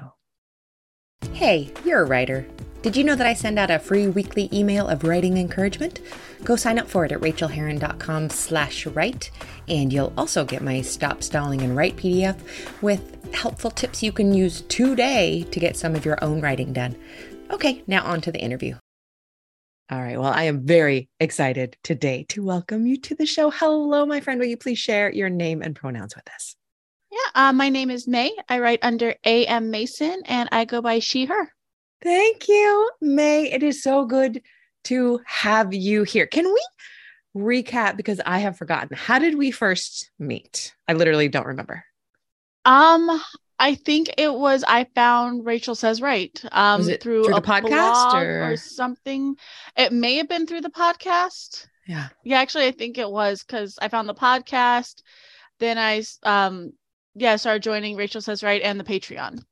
Hey, 1.34 1.74
you're 1.84 2.00
a 2.00 2.06
writer. 2.06 2.46
Did 2.82 2.96
you 2.96 3.02
know 3.02 3.16
that 3.16 3.26
I 3.26 3.34
send 3.34 3.58
out 3.58 3.70
a 3.70 3.80
free 3.80 4.06
weekly 4.06 4.48
email 4.52 4.86
of 4.86 5.02
writing 5.02 5.36
encouragement? 5.36 6.00
Go 6.44 6.54
sign 6.54 6.78
up 6.78 6.88
for 6.88 7.04
it 7.04 7.12
at 7.12 7.20
rachelherron.com 7.20 8.30
slash 8.30 8.86
write, 8.86 9.32
and 9.66 9.92
you'll 9.92 10.12
also 10.16 10.44
get 10.44 10.62
my 10.62 10.80
Stop 10.80 11.24
Stalling 11.24 11.60
and 11.60 11.76
Write 11.76 11.96
PDF 11.96 12.38
with 12.80 13.34
helpful 13.34 13.72
tips 13.72 14.00
you 14.00 14.12
can 14.12 14.32
use 14.32 14.60
today 14.68 15.42
to 15.50 15.58
get 15.58 15.76
some 15.76 15.96
of 15.96 16.04
your 16.04 16.22
own 16.22 16.40
writing 16.40 16.72
done. 16.72 16.96
Okay, 17.50 17.82
now 17.88 18.04
on 18.04 18.20
to 18.20 18.30
the 18.30 18.40
interview. 18.40 18.76
All 19.90 20.00
right. 20.00 20.18
Well, 20.18 20.32
I 20.32 20.44
am 20.44 20.64
very 20.64 21.08
excited 21.20 21.76
today 21.82 22.26
to 22.28 22.42
welcome 22.42 22.86
you 22.86 22.96
to 23.02 23.14
the 23.14 23.26
show. 23.26 23.50
Hello, 23.50 24.06
my 24.06 24.20
friend. 24.20 24.40
Will 24.40 24.46
you 24.46 24.56
please 24.56 24.78
share 24.78 25.12
your 25.12 25.28
name 25.28 25.62
and 25.62 25.76
pronouns 25.76 26.14
with 26.14 26.26
us? 26.32 26.54
Yeah, 27.14 27.48
uh, 27.48 27.52
my 27.52 27.68
name 27.68 27.90
is 27.90 28.08
May. 28.08 28.36
I 28.48 28.58
write 28.58 28.80
under 28.82 29.14
A.M. 29.24 29.70
Mason 29.70 30.22
and 30.24 30.48
I 30.50 30.64
go 30.64 30.82
by 30.82 30.98
she, 30.98 31.26
her. 31.26 31.52
Thank 32.02 32.48
you, 32.48 32.90
May. 33.00 33.52
It 33.52 33.62
is 33.62 33.84
so 33.84 34.04
good 34.04 34.42
to 34.84 35.20
have 35.24 35.72
you 35.72 36.02
here. 36.02 36.26
Can 36.26 36.44
we 36.44 36.60
recap 37.36 37.96
because 37.96 38.20
I 38.26 38.38
have 38.38 38.56
forgotten. 38.56 38.96
How 38.96 39.20
did 39.20 39.36
we 39.36 39.52
first 39.52 40.10
meet? 40.18 40.74
I 40.88 40.94
literally 40.94 41.28
don't 41.28 41.46
remember. 41.46 41.84
Um, 42.64 43.22
I 43.60 43.76
think 43.76 44.14
it 44.18 44.32
was 44.32 44.64
I 44.66 44.84
found 44.96 45.46
Rachel 45.46 45.76
says 45.76 46.02
write. 46.02 46.42
Um, 46.50 46.82
through, 46.82 46.96
through 46.98 47.36
a 47.36 47.40
the 47.40 47.46
podcast 47.46 48.14
or- 48.14 48.52
or 48.52 48.56
something. 48.56 49.36
It 49.76 49.92
may 49.92 50.16
have 50.16 50.28
been 50.28 50.48
through 50.48 50.62
the 50.62 50.70
podcast. 50.70 51.68
Yeah. 51.86 52.08
Yeah, 52.24 52.40
actually, 52.40 52.66
I 52.66 52.72
think 52.72 52.98
it 52.98 53.10
was 53.10 53.44
because 53.44 53.78
I 53.80 53.88
found 53.88 54.08
the 54.08 54.14
podcast. 54.14 55.02
Then 55.60 55.78
I 55.78 56.02
um, 56.24 56.72
yeah, 57.14 57.36
started 57.36 57.62
joining 57.62 57.96
Rachel 57.96 58.20
says 58.20 58.42
write 58.42 58.62
and 58.62 58.78
the 58.78 58.84
Patreon. 58.84 59.44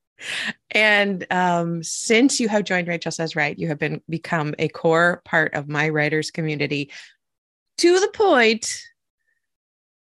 And 0.71 1.27
um, 1.31 1.83
since 1.83 2.41
you 2.41 2.49
have 2.49 2.65
joined 2.65 2.89
Rachel 2.89 3.13
Says 3.13 3.37
Write, 3.37 3.59
you 3.59 3.69
have 3.69 3.79
been 3.79 4.01
become 4.09 4.55
a 4.59 4.69
core 4.69 5.23
part 5.25 5.55
of 5.55 5.69
my 5.69 5.89
writers 5.89 6.31
community 6.31 6.91
to 7.79 8.01
the 8.01 8.09
point 8.09 8.83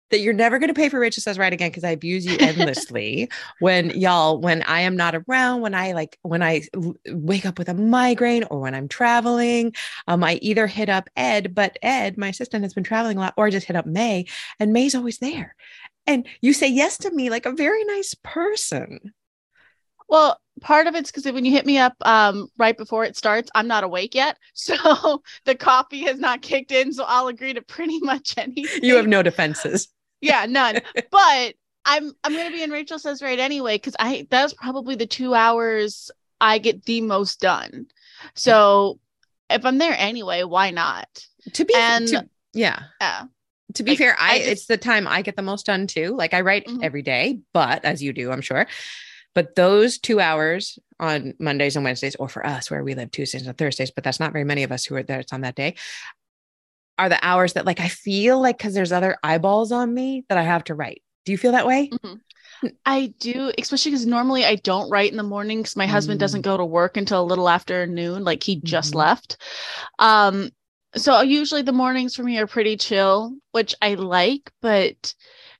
that 0.09 0.21
you're 0.21 0.33
never 0.33 0.57
going 0.57 0.69
to 0.69 0.73
pay 0.73 0.87
for 0.87 1.01
Rachel 1.01 1.21
Says 1.21 1.37
Write 1.37 1.51
again 1.51 1.69
because 1.69 1.83
I 1.83 1.89
abuse 1.89 2.25
you 2.25 2.37
endlessly. 2.39 3.29
when 3.59 3.89
y'all, 3.89 4.39
when 4.39 4.63
I 4.63 4.81
am 4.81 4.95
not 4.95 5.15
around, 5.15 5.61
when 5.61 5.75
I 5.75 5.91
like, 5.91 6.17
when 6.21 6.41
I 6.41 6.61
wake 7.07 7.45
up 7.45 7.59
with 7.59 7.67
a 7.67 7.73
migraine 7.73 8.45
or 8.45 8.61
when 8.61 8.73
I'm 8.73 8.87
traveling, 8.87 9.75
um, 10.07 10.23
I 10.23 10.39
either 10.41 10.65
hit 10.65 10.87
up 10.87 11.09
Ed, 11.17 11.53
but 11.53 11.77
Ed, 11.81 12.17
my 12.17 12.29
assistant, 12.29 12.63
has 12.63 12.73
been 12.73 12.85
traveling 12.85 13.17
a 13.17 13.19
lot, 13.19 13.33
or 13.35 13.47
I 13.47 13.49
just 13.49 13.67
hit 13.67 13.75
up 13.75 13.85
May, 13.85 14.25
and 14.61 14.71
May's 14.71 14.95
always 14.95 15.17
there. 15.17 15.55
And 16.07 16.25
you 16.41 16.53
say 16.53 16.67
yes 16.69 16.97
to 16.99 17.11
me 17.11 17.29
like 17.29 17.45
a 17.45 17.51
very 17.51 17.83
nice 17.83 18.15
person. 18.23 19.13
Well, 20.09 20.39
part 20.61 20.87
of 20.87 20.95
it's 20.95 21.11
because 21.11 21.25
when 21.31 21.43
you 21.43 21.51
hit 21.51 21.65
me 21.65 21.77
up 21.77 21.93
um, 22.01 22.47
right 22.57 22.77
before 22.77 23.03
it 23.03 23.17
starts, 23.17 23.49
I'm 23.53 23.67
not 23.67 23.83
awake 23.83 24.15
yet. 24.15 24.37
So 24.53 25.21
the 25.45 25.53
coffee 25.55 26.03
has 26.05 26.17
not 26.19 26.41
kicked 26.41 26.71
in. 26.71 26.93
So 26.93 27.03
I'll 27.05 27.27
agree 27.27 27.53
to 27.53 27.61
pretty 27.61 27.99
much 28.01 28.35
anything. 28.37 28.83
You 28.83 28.95
have 28.95 29.07
no 29.07 29.21
defenses. 29.21 29.89
yeah, 30.21 30.45
none. 30.47 30.79
but 31.11 31.53
I'm 31.85 32.11
I'm 32.23 32.33
gonna 32.33 32.51
be 32.51 32.63
in 32.63 32.71
Rachel 32.71 32.99
says 32.99 33.21
write 33.21 33.39
anyway, 33.39 33.75
because 33.75 33.95
I 33.99 34.27
that's 34.29 34.53
probably 34.53 34.95
the 34.95 35.05
two 35.05 35.33
hours 35.33 36.09
I 36.39 36.57
get 36.59 36.83
the 36.85 37.01
most 37.01 37.39
done. 37.41 37.87
So 38.35 38.99
if 39.49 39.65
I'm 39.65 39.77
there 39.77 39.95
anyway, 39.97 40.43
why 40.43 40.71
not? 40.71 41.07
to 41.53 41.65
be 41.65 41.73
And- 41.75 42.07
to- 42.09 42.29
yeah 42.53 42.83
Yeah. 43.01 43.23
To 43.75 43.83
be 43.83 43.91
Like, 43.91 43.97
fair 43.99 44.15
i, 44.19 44.33
I 44.33 44.37
just- 44.39 44.49
it's 44.51 44.65
the 44.67 44.77
time 44.77 45.07
i 45.07 45.21
get 45.21 45.35
the 45.35 45.41
most 45.41 45.65
done 45.65 45.87
too 45.87 46.15
like 46.15 46.33
i 46.33 46.41
write 46.41 46.65
Mhm. 46.67 46.83
every 46.83 47.01
day 47.01 47.39
but 47.53 47.83
as 47.85 48.01
you 48.01 48.13
do 48.13 48.31
i'm 48.31 48.41
sure 48.41 48.67
but 49.35 49.55
those 49.55 49.99
two 49.99 50.19
hours 50.19 50.79
on 50.99 51.33
mondays 51.39 51.75
and 51.75 51.83
wednesdays 51.85 52.15
or 52.15 52.27
for 52.29 52.45
us 52.45 52.71
where 52.71 52.83
we 52.83 52.95
live 52.95 53.11
tuesdays 53.11 53.45
and 53.45 53.57
thursdays 53.57 53.91
but 53.91 54.03
that's 54.03 54.19
not 54.19 54.31
very 54.33 54.45
many 54.45 54.63
of 54.63 54.71
us 54.71 54.85
who 54.85 54.95
are 54.95 55.03
there 55.03 55.19
it's 55.19 55.33
on 55.33 55.41
that 55.41 55.55
day 55.55 55.75
are 56.97 57.09
the 57.09 57.19
hours 57.25 57.53
that 57.53 57.65
like 57.65 57.79
i 57.79 57.87
feel 57.87 58.41
like 58.41 58.57
because 58.57 58.73
there's 58.73 58.91
other 58.91 59.17
eyeballs 59.23 59.71
on 59.71 59.93
me 59.93 60.25
that 60.29 60.37
i 60.37 60.43
have 60.43 60.63
to 60.63 60.73
write 60.75 61.01
do 61.25 61.31
you 61.31 61.37
feel 61.37 61.51
that 61.51 61.67
way 61.67 61.91
I 62.87 63.13
do, 63.19 63.51
especially 63.59 63.91
because 63.91 64.07
normally 64.07 64.43
I 64.43 64.55
don't 64.55 64.89
write 64.89 65.11
in 65.11 65.17
the 65.17 65.21
morning 65.21 65.59
because 65.59 65.75
my 65.75 65.85
husband 65.85 66.17
Mm. 66.17 66.21
doesn't 66.21 66.41
go 66.41 66.57
to 66.57 66.65
work 66.65 66.97
until 66.97 67.21
a 67.21 67.23
little 67.23 67.49
after 67.49 67.85
noon, 67.85 68.23
like 68.23 68.41
he 68.41 68.55
just 68.55 68.93
Mhm. 68.93 68.95
left. 68.95 69.37
Um, 69.99 70.49
so 70.97 71.21
usually 71.21 71.61
the 71.61 71.71
mornings 71.71 72.15
for 72.15 72.23
me 72.23 72.37
are 72.39 72.47
pretty 72.47 72.77
chill, 72.77 73.35
which 73.51 73.73
I 73.81 73.95
like, 73.95 74.51
but 74.61 75.13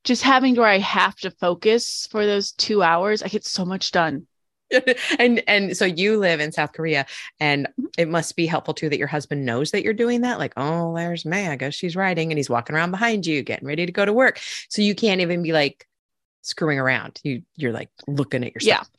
just 0.04 0.24
having 0.24 0.56
to 0.56 0.62
where 0.62 0.70
I 0.70 0.80
have 0.80 1.16
to 1.18 1.32
focus 1.32 2.08
for 2.12 2.26
those 2.26 2.52
two 2.52 2.84
hours, 2.84 3.22
I 3.24 3.28
get 3.28 3.46
so 3.46 3.66
much 3.66 3.92
done. 3.92 4.28
and 5.20 5.42
and 5.48 5.78
so 5.78 5.86
you 5.86 6.18
live 6.18 6.42
in 6.42 6.52
south 6.52 6.74
korea 6.74 7.06
and 7.40 7.70
Mhm. 7.80 7.86
it 7.98 8.10
must 8.10 8.36
be 8.36 8.46
helpful 8.46 8.74
too 8.74 8.90
that 8.90 8.98
your 8.98 9.08
husband 9.08 9.46
knows 9.46 9.72
that 9.72 9.82
you're 9.82 9.94
doing 9.94 10.20
that 10.22 10.40
like 10.40 10.52
oh 10.58 10.94
there's 10.94 11.24
may 11.24 11.48
i 11.48 11.56
guess 11.56 11.74
she's 11.74 11.96
writing 11.96 12.34
and 12.34 12.38
he's 12.38 12.50
walking 12.50 12.76
around 12.76 12.92
behind 12.92 13.26
you 13.26 13.44
getting 13.44 13.66
ready 13.66 13.86
to 13.86 13.94
go 13.94 14.04
to 14.04 14.12
work 14.12 14.42
so 14.68 14.82
you 14.82 14.94
can't 14.94 15.22
even 15.22 15.42
be 15.42 15.54
like 15.54 15.88
screwing 16.42 16.80
around 16.80 17.18
you 17.24 17.44
you're 17.56 17.72
like 17.72 17.90
looking 18.08 18.44
at 18.44 18.54
yourself. 18.54 18.90
Yeah. 18.92 18.97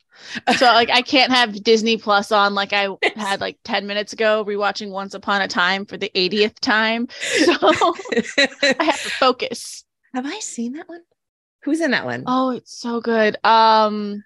So 0.57 0.65
like 0.65 0.89
I 0.89 1.01
can't 1.01 1.31
have 1.31 1.63
Disney 1.63 1.97
Plus 1.97 2.31
on 2.31 2.53
like 2.53 2.73
I 2.73 2.89
had 3.15 3.41
like 3.41 3.57
10 3.63 3.87
minutes 3.87 4.13
ago 4.13 4.43
rewatching 4.45 4.91
Once 4.91 5.13
Upon 5.13 5.41
a 5.41 5.47
Time 5.47 5.85
for 5.85 5.97
the 5.97 6.11
80th 6.15 6.59
time. 6.59 7.07
So 7.39 7.53
I 8.79 8.83
have 8.83 9.01
to 9.03 9.09
focus. 9.09 9.83
have 10.13 10.25
i 10.25 10.39
seen 10.39 10.73
that 10.73 10.87
one 10.89 11.01
who's 11.63 11.81
in 11.81 11.91
that 11.91 12.05
one 12.05 12.23
Oh, 12.27 12.51
it's 12.51 12.77
so 12.77 13.01
good. 13.01 13.37
Um 13.43 14.23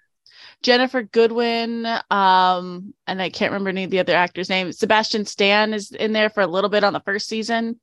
Ginnifer 0.64 1.10
Goodwin, 1.12 1.86
um, 2.10 2.94
and 3.06 3.20
I 3.20 3.28
can't 3.28 3.52
remember 3.52 3.68
any 3.68 3.84
of 3.84 3.90
the 3.90 4.00
other 4.00 4.14
actors' 4.14 4.48
names. 4.48 4.78
Sebastian 4.78 5.26
Stan 5.26 5.74
is 5.74 5.90
in 5.92 6.14
there 6.14 6.30
for 6.30 6.40
a 6.40 6.46
little 6.46 6.70
bit 6.70 6.82
on 6.84 6.94
the 6.94 7.00
first 7.00 7.28
season 7.28 7.78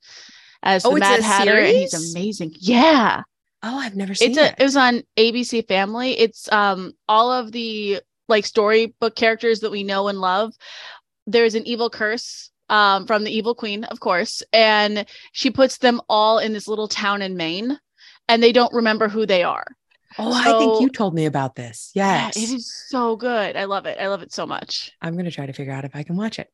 as 0.64 0.84
Oh, 0.84 0.96
the 0.96 1.00
Mad 1.00 1.22
Hatter, 1.22 1.58
and 1.60 1.78
he's 1.78 2.14
amazing. 2.14 2.56
Yeah, 2.58 3.22
oh 3.64 3.78
i've 3.78 3.96
never 3.96 4.14
seen 4.16 4.30
it's 4.30 4.38
a 4.38 4.48
it 4.50 4.56
it 4.60 4.64
was 4.64 4.76
on 4.76 5.04
ABC 5.18 5.68
Family. 5.68 6.18
It's 6.18 6.52
um 6.52 6.94
all 7.08 7.32
of 7.32 7.52
the 7.52 8.02
like 8.28 8.46
storybook 8.46 9.16
characters 9.16 9.60
that 9.62 9.72
we 9.72 9.84
know 9.84 10.08
and 10.08 10.20
love. 10.22 10.54
There's 11.28 11.56
an 11.56 11.68
evil 11.68 11.90
curse 11.90 12.50
um 12.70 13.06
from 13.06 13.24
the 13.24 13.32
evil 13.36 13.54
queen, 13.56 13.84
of 13.86 14.00
course, 14.00 14.42
and 14.54 15.06
she 15.34 15.52
puts 15.52 15.78
them 15.78 16.02
all 16.10 16.40
in 16.40 16.54
this 16.54 16.68
little 16.68 16.88
town 16.88 17.22
in 17.22 17.38
Maine, 17.38 17.78
and 18.28 18.42
they 18.42 18.52
don't 18.52 18.74
remember 18.74 19.08
who 19.10 19.26
they 19.26 19.44
are. 19.44 19.66
oh 20.18 20.34
i 20.34 20.52
think 20.54 20.80
you 20.80 20.90
told 20.90 21.14
me 21.14 21.26
about 21.26 21.56
this 21.56 21.92
yes 21.94 22.36
Yeah, 22.36 22.44
it 22.44 22.50
is 22.54 22.74
so 22.90 23.16
good. 23.16 23.56
I 23.56 23.64
love 23.64 23.86
it. 23.86 23.98
I 23.98 24.08
love 24.08 24.22
it 24.24 24.34
so 24.34 24.46
much. 24.46 24.92
i'm 25.02 25.16
gonna 25.16 25.32
try 25.32 25.46
to 25.46 25.54
figure 25.54 25.74
out 25.74 25.86
if 25.86 25.96
i 25.96 26.04
can 26.04 26.18
watch 26.18 26.38
it 26.40 26.50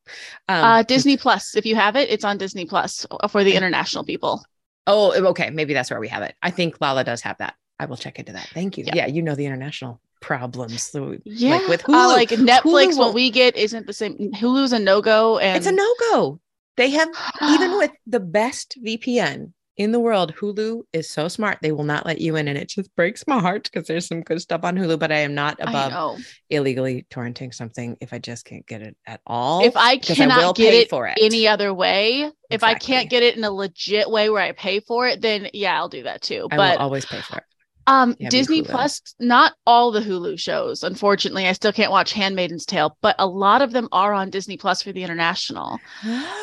um 0.47 0.63
uh 0.63 0.83
Disney 0.83 1.17
Plus, 1.17 1.55
if 1.55 1.65
you 1.65 1.75
have 1.75 1.95
it, 1.95 2.09
it's 2.09 2.23
on 2.23 2.37
Disney 2.37 2.65
Plus 2.65 3.05
for 3.29 3.43
the 3.43 3.55
international 3.55 4.03
people. 4.03 4.43
Oh, 4.87 5.13
okay. 5.29 5.49
Maybe 5.49 5.73
that's 5.73 5.91
where 5.91 5.99
we 5.99 6.07
have 6.07 6.23
it. 6.23 6.35
I 6.41 6.49
think 6.49 6.79
Lala 6.81 7.03
does 7.03 7.21
have 7.21 7.37
that. 7.37 7.55
I 7.79 7.85
will 7.85 7.97
check 7.97 8.17
into 8.17 8.31
that. 8.31 8.47
Thank 8.53 8.77
you. 8.77 8.85
Yeah. 8.85 8.95
Yeah, 8.95 9.05
you 9.07 9.21
know 9.21 9.35
the 9.35 9.45
international 9.45 10.01
problems. 10.21 10.83
So 10.83 11.17
Yeah, 11.25 11.57
like 11.57 11.67
with 11.67 11.89
uh, 11.89 12.07
like 12.07 12.29
Netflix, 12.29 12.93
Hulu 12.93 12.97
what 12.97 13.13
we 13.13 13.29
get 13.29 13.55
isn't 13.55 13.85
the 13.85 13.93
same. 13.93 14.17
Hulu's 14.33 14.73
a 14.73 14.79
no 14.79 15.01
go, 15.01 15.37
and 15.37 15.57
it's 15.57 15.67
a 15.67 15.71
no 15.71 15.95
go. 16.11 16.39
They 16.75 16.89
have 16.91 17.09
even 17.43 17.77
with 17.77 17.91
the 18.07 18.19
best 18.19 18.77
VPN 18.83 19.51
in 19.77 19.91
the 19.91 19.99
world, 19.99 20.33
Hulu 20.35 20.81
is 20.91 21.09
so 21.09 21.27
smart. 21.27 21.59
They 21.61 21.71
will 21.71 21.83
not 21.83 22.05
let 22.05 22.19
you 22.19 22.35
in, 22.35 22.47
and 22.47 22.57
it 22.57 22.69
just 22.69 22.93
breaks 22.95 23.25
my 23.27 23.39
heart 23.39 23.69
because 23.71 23.87
there's 23.87 24.07
some 24.07 24.21
good 24.21 24.41
stuff 24.41 24.61
on 24.63 24.75
Hulu. 24.75 24.97
But 24.97 25.11
I 25.11 25.19
am 25.19 25.35
not 25.35 25.57
above 25.59 26.19
illegally 26.49 27.05
torrenting 27.11 27.53
something 27.53 27.95
if 28.01 28.11
I 28.11 28.19
just 28.19 28.45
can't 28.45 28.65
get 28.65 28.81
it 28.81 28.97
at 29.05 29.21
all. 29.27 29.63
If 29.63 29.77
I 29.77 29.95
because 29.95 30.19
I 30.19 30.25
cannot 30.25 30.55
get 30.55 30.71
pay 30.71 30.81
it 30.81 30.89
for 30.89 31.07
it. 31.07 31.17
any 31.21 31.47
other 31.47 31.73
way, 31.73 32.31
if 32.49 32.63
I 32.63 32.73
can't 32.73 33.09
get 33.09 33.21
it 33.21 33.37
in 33.37 33.43
a 33.43 33.51
legit 33.51 34.09
way 34.09 34.29
where 34.29 34.41
I 34.41 34.51
pay 34.51 34.79
for 34.79 35.07
it, 35.07 35.21
then 35.21 35.49
yeah, 35.53 35.77
I'll 35.77 35.89
do 35.89 36.03
that 36.03 36.21
too. 36.21 36.47
I 36.51 36.57
but 36.57 36.77
will 36.77 36.83
always 36.83 37.05
pay 37.05 37.21
for 37.21 37.37
it. 37.37 37.43
Um, 37.85 38.15
Yeah, 38.19 38.29
Disney 38.29 38.63
Plus, 38.63 39.01
not 39.19 39.53
all 39.65 39.91
the 39.91 40.01
Hulu 40.01 40.37
shows. 40.37 40.83
Unfortunately, 40.83 41.47
I 41.47 41.53
still 41.53 41.71
can't 41.71 41.91
watch 41.91 42.13
Handmaiden's 42.13 42.65
Tale, 42.65 42.97
but 43.01 43.15
a 43.17 43.25
lot 43.25 43.61
of 43.61 43.71
them 43.71 43.87
are 43.93 44.13
on 44.13 44.29
Disney 44.29 44.57
Plus 44.57 44.81
for 44.81 44.91
the 44.91 45.03
international. 45.03 45.79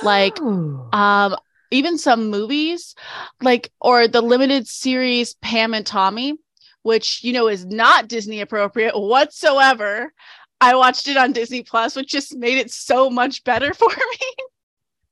Like, 0.02 0.38
Oh. 0.40 0.88
Um, 0.92 1.36
even 1.70 1.98
some 1.98 2.30
movies, 2.30 2.94
like 3.42 3.72
or 3.80 4.08
the 4.08 4.20
limited 4.20 4.66
series 4.66 5.34
Pam 5.34 5.74
and 5.74 5.86
Tommy, 5.86 6.34
which 6.82 7.22
you 7.24 7.32
know 7.32 7.48
is 7.48 7.64
not 7.64 8.08
Disney 8.08 8.40
appropriate 8.40 8.98
whatsoever. 8.98 10.12
I 10.60 10.76
watched 10.76 11.08
it 11.08 11.16
on 11.16 11.32
Disney 11.32 11.62
Plus, 11.62 11.96
which 11.96 12.08
just 12.08 12.36
made 12.36 12.58
it 12.58 12.70
so 12.70 13.10
much 13.10 13.44
better 13.44 13.74
for 13.74 13.88
me. 13.88 14.44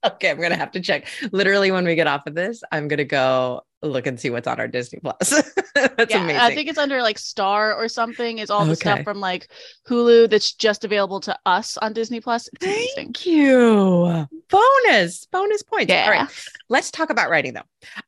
Okay, 0.04 0.30
I'm 0.30 0.40
gonna 0.40 0.56
have 0.56 0.73
to 0.73 0.80
check. 0.80 1.06
Literally, 1.32 1.71
when 1.71 1.85
we 1.85 1.94
get 1.94 2.06
off 2.06 2.26
of 2.26 2.35
this, 2.35 2.62
I'm 2.73 2.88
gonna 2.88 3.04
go 3.04 3.62
look 3.82 4.06
and 4.06 4.18
see 4.18 4.30
what's 4.30 4.46
on 4.46 4.58
our 4.60 4.68
Disney 4.68 5.00
Plus. 5.00 5.30
That's 5.74 6.10
yeah, 6.10 6.22
amazing. 6.22 6.40
I 6.40 6.54
think 6.54 6.68
it's 6.68 6.78
under 6.78 7.02
like 7.02 7.18
Star 7.18 7.74
or 7.74 7.88
something. 7.88 8.38
Is 8.38 8.50
all 8.50 8.64
the 8.64 8.76
stuff 8.76 9.02
from 9.04 9.20
like 9.20 9.50
Hulu 9.88 10.30
that's 10.30 10.52
just 10.54 10.84
available 10.84 11.20
to 11.20 11.36
us 11.46 11.76
on 11.78 11.92
Disney 11.92 12.20
Plus. 12.20 12.48
It's 12.54 12.64
amazing. 12.64 12.88
Thank 12.96 13.26
you. 13.26 14.26
Bonus, 14.50 15.26
bonus 15.26 15.62
points. 15.62 15.90
Yeah. 15.90 16.04
All 16.04 16.10
right, 16.12 16.28
let's 16.68 16.90
talk 16.90 17.10
about 17.10 17.30
writing 17.30 17.54
though, 17.54 17.62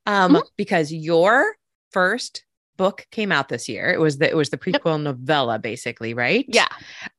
um, 0.07 0.35
Mhm. 0.35 0.43
because 0.57 0.93
your 0.93 1.57
first 1.91 2.45
book 2.77 3.07
came 3.11 3.33
out 3.33 3.49
this 3.49 3.69
year. 3.69 3.91
It 3.93 4.01
was 4.01 4.19
the 4.19 4.29
it 4.29 4.37
was 4.37 4.51
the 4.51 4.61
Yep. 4.65 4.83
prequel 4.83 5.03
novella, 5.03 5.59
basically, 5.59 6.15
right? 6.15 6.45
Yeah. 6.49 6.69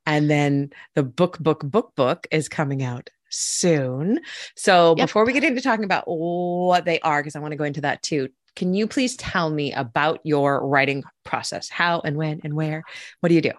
and 0.05 0.29
then 0.29 0.69
the 0.93 1.01
book, 1.03 1.39
book, 1.39 1.61
book, 1.63 1.93
book 1.95 2.27
is 2.29 2.47
coming 2.47 2.83
out 2.83 3.09
soon. 3.29 4.19
So 4.55 4.93
Yep. 4.97 5.07
before 5.07 5.25
we 5.25 5.33
get 5.33 5.43
into 5.43 5.61
talking 5.61 5.83
about 5.85 6.03
what 6.07 6.85
they 6.85 6.99
are, 6.99 7.21
because 7.21 7.35
I 7.35 7.39
want 7.39 7.53
to 7.53 7.57
go 7.57 7.63
into 7.63 7.81
that 7.81 8.03
too. 8.03 8.29
Can 8.55 8.73
you 8.73 8.87
please 8.87 9.15
tell 9.17 9.49
me 9.49 9.73
about 9.73 10.19
your 10.23 10.65
writing 10.65 11.03
process? 11.23 11.69
How 11.69 12.01
and 12.01 12.15
when 12.17 12.41
and 12.43 12.53
where? 12.53 12.83
What 13.19 13.29
do 13.29 13.35
you 13.35 13.41
do? 13.41 13.51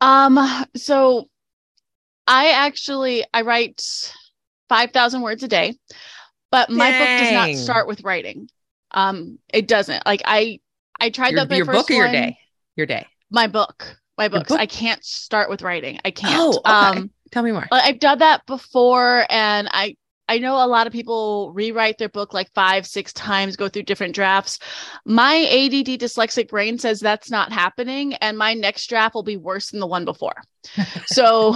Um, 0.00 0.38
so 0.74 1.28
I 2.26 2.50
actually 2.50 3.24
I 3.32 3.42
write 3.42 3.82
five 4.68 4.90
thousand 4.92 5.22
words 5.22 5.42
a 5.42 5.48
day, 5.48 5.74
but 6.50 6.70
my 6.70 6.90
book 6.90 7.08
does 7.08 7.32
not 7.32 7.54
start 7.56 7.86
with 7.86 8.02
writing. 8.02 8.48
Um, 8.90 9.38
it 9.52 9.68
doesn't. 9.68 10.04
Like 10.06 10.22
I 10.24 10.60
I 10.98 11.10
tried 11.10 11.32
Your, 11.32 11.44
that 11.44 11.56
your 11.56 11.66
first 11.66 11.78
book 11.78 11.90
or 11.90 11.94
your 11.94 12.04
one- 12.06 12.12
day? 12.12 12.38
Your 12.76 12.86
day. 12.86 13.06
My 13.30 13.46
book. 13.46 13.96
my 14.18 14.28
books. 14.28 14.48
book- 14.48 14.60
I 14.60 14.66
can't 14.66 15.04
start 15.04 15.50
with 15.50 15.62
writing. 15.62 15.98
I 16.04 16.10
can't. 16.10 16.34
Oh, 16.36 16.58
okay. 16.58 16.98
Um 16.98 17.10
Tell 17.30 17.42
me 17.42 17.52
more. 17.52 17.66
I've 17.72 17.98
done 17.98 18.18
that 18.18 18.44
before 18.46 19.24
and 19.30 19.66
I 19.70 19.96
I 20.32 20.38
know 20.38 20.54
a 20.54 20.66
lot 20.66 20.86
of 20.86 20.94
people 20.94 21.52
rewrite 21.52 21.98
their 21.98 22.08
book 22.08 22.32
like 22.32 22.50
five, 22.54 22.86
six 22.86 23.12
times, 23.12 23.54
go 23.54 23.68
through 23.68 23.82
different 23.82 24.14
drafts. 24.14 24.58
My 25.04 25.34
ADD 25.34 26.00
dyslexic 26.00 26.48
brain 26.48 26.78
says 26.78 27.00
that's 27.00 27.30
not 27.30 27.52
happening, 27.52 28.14
and 28.14 28.38
my 28.38 28.54
next 28.54 28.86
draft 28.86 29.14
will 29.14 29.22
be 29.22 29.36
worse 29.36 29.70
than 29.70 29.80
the 29.80 29.86
one 29.86 30.06
before. 30.06 30.42
So 31.04 31.54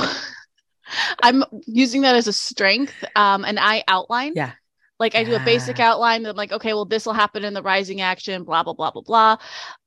I'm 1.22 1.42
using 1.66 2.02
that 2.02 2.16
as 2.16 2.26
a 2.26 2.34
strength. 2.34 3.02
Um, 3.16 3.46
and 3.46 3.58
I 3.58 3.82
outline. 3.88 4.34
Yeah. 4.36 4.52
Like 4.98 5.14
I 5.14 5.24
do 5.24 5.34
a 5.34 5.40
basic 5.40 5.80
outline 5.80 6.26
I'm 6.26 6.36
like, 6.36 6.52
okay, 6.52 6.74
well, 6.74 6.84
this 6.84 7.06
will 7.06 7.14
happen 7.14 7.44
in 7.44 7.54
the 7.54 7.62
rising 7.62 8.02
action, 8.02 8.44
blah, 8.44 8.62
blah, 8.62 8.74
blah, 8.74 8.90
blah, 8.90 9.02
blah. 9.02 9.36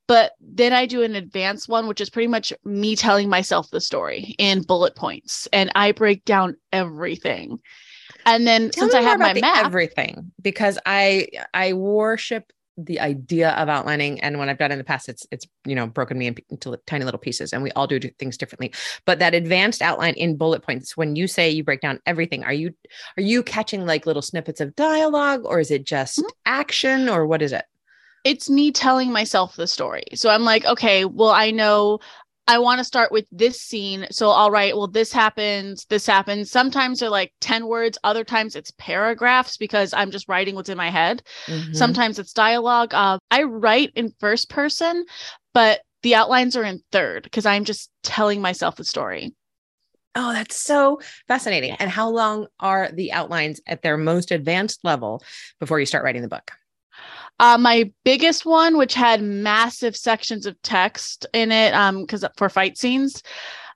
But 0.08 0.32
then 0.40 0.72
I 0.72 0.86
do 0.86 1.02
an 1.02 1.14
advanced 1.14 1.68
one, 1.68 1.86
which 1.86 2.00
is 2.00 2.10
pretty 2.10 2.26
much 2.26 2.52
me 2.64 2.96
telling 2.96 3.28
myself 3.28 3.70
the 3.70 3.80
story 3.80 4.34
in 4.38 4.62
bullet 4.62 4.96
points. 4.96 5.46
And 5.52 5.70
I 5.76 5.92
break 5.92 6.24
down 6.24 6.56
everything. 6.72 7.60
And 8.26 8.46
then 8.46 8.70
Tell 8.72 8.86
since 8.86 8.88
me 8.88 8.94
I 8.94 9.02
have 9.02 9.20
my 9.20 9.34
map, 9.34 9.72
everything 9.72 10.32
because 10.40 10.78
I 10.86 11.28
I 11.54 11.72
worship 11.72 12.52
the 12.76 13.00
idea 13.00 13.50
of 13.50 13.68
outlining 13.68 14.20
and 14.20 14.38
when 14.38 14.48
I've 14.48 14.56
done 14.56 14.70
it 14.70 14.74
in 14.74 14.78
the 14.78 14.84
past 14.84 15.08
it's 15.08 15.26
it's 15.30 15.46
you 15.66 15.74
know 15.74 15.86
broken 15.86 16.16
me 16.16 16.34
into 16.48 16.78
tiny 16.86 17.04
little 17.04 17.18
pieces 17.18 17.52
and 17.52 17.62
we 17.62 17.70
all 17.72 17.86
do 17.86 18.00
things 18.18 18.38
differently 18.38 18.72
but 19.04 19.18
that 19.18 19.34
advanced 19.34 19.82
outline 19.82 20.14
in 20.14 20.36
bullet 20.36 20.62
points 20.62 20.96
when 20.96 21.14
you 21.14 21.26
say 21.26 21.50
you 21.50 21.62
break 21.62 21.80
down 21.82 22.00
everything 22.06 22.42
are 22.44 22.52
you 22.54 22.72
are 23.18 23.22
you 23.22 23.42
catching 23.42 23.84
like 23.84 24.06
little 24.06 24.22
snippets 24.22 24.60
of 24.62 24.74
dialogue 24.76 25.42
or 25.44 25.60
is 25.60 25.70
it 25.70 25.84
just 25.84 26.20
Mhm. 26.20 26.30
action 26.46 27.08
or 27.08 27.26
what 27.26 27.42
is 27.42 27.52
it 27.52 27.64
it's 28.24 28.50
me 28.50 28.70
telling 28.70 29.10
myself 29.12 29.56
the 29.56 29.66
story. 29.66 30.04
So 30.14 30.28
I'm 30.28 30.42
like, 30.42 30.64
okay, 30.66 31.04
well, 31.06 31.30
I 31.30 31.50
know 31.50 32.00
I 32.50 32.58
want 32.58 32.78
to 32.78 32.84
start 32.84 33.12
with 33.12 33.26
this 33.30 33.60
scene. 33.60 34.06
So 34.10 34.30
I'll 34.30 34.50
write, 34.50 34.76
well, 34.76 34.88
this 34.88 35.12
happens, 35.12 35.84
this 35.86 36.04
happens. 36.04 36.50
Sometimes 36.50 36.98
they're 36.98 37.08
like 37.08 37.32
10 37.40 37.66
words, 37.66 37.96
other 38.02 38.24
times 38.24 38.56
it's 38.56 38.72
paragraphs 38.72 39.56
because 39.56 39.94
I'm 39.94 40.10
just 40.10 40.28
writing 40.28 40.56
what's 40.56 40.68
in 40.68 40.76
my 40.76 40.90
head. 40.90 41.22
Mhm. 41.46 41.76
Sometimes 41.76 42.18
it's 42.18 42.32
dialogue. 42.32 42.92
Uh, 42.92 43.18
I 43.30 43.44
write 43.44 43.92
in 43.94 44.12
first 44.18 44.50
person, 44.50 45.04
but 45.54 45.82
the 46.02 46.16
outlines 46.16 46.56
are 46.56 46.64
in 46.64 46.82
third 46.90 47.22
because 47.22 47.46
I'm 47.46 47.64
just 47.64 47.90
telling 48.02 48.40
myself 48.40 48.74
the 48.74 48.84
story. 48.84 49.32
Oh, 50.16 50.32
that's 50.32 50.60
so 50.60 51.00
fascinating. 51.28 51.76
And 51.78 51.88
how 51.88 52.08
long 52.08 52.48
are 52.58 52.90
the 52.92 53.12
outlines 53.12 53.60
at 53.68 53.82
their 53.82 53.96
most 53.96 54.32
advanced 54.32 54.80
level 54.82 55.22
before 55.60 55.78
you 55.78 55.86
start 55.86 56.02
writing 56.02 56.22
the 56.22 56.28
book? 56.28 56.50
Uh, 57.40 57.56
my 57.58 57.90
biggest 58.04 58.44
one, 58.44 58.76
which 58.76 58.94
had 58.94 59.22
massive 59.22 59.96
sections 59.96 60.46
of 60.46 60.60
text 60.62 61.26
in 61.32 61.50
it, 61.50 61.74
um, 61.74 62.02
because 62.02 62.24
for 62.36 62.48
fight 62.48 62.76
scenes, 62.78 63.22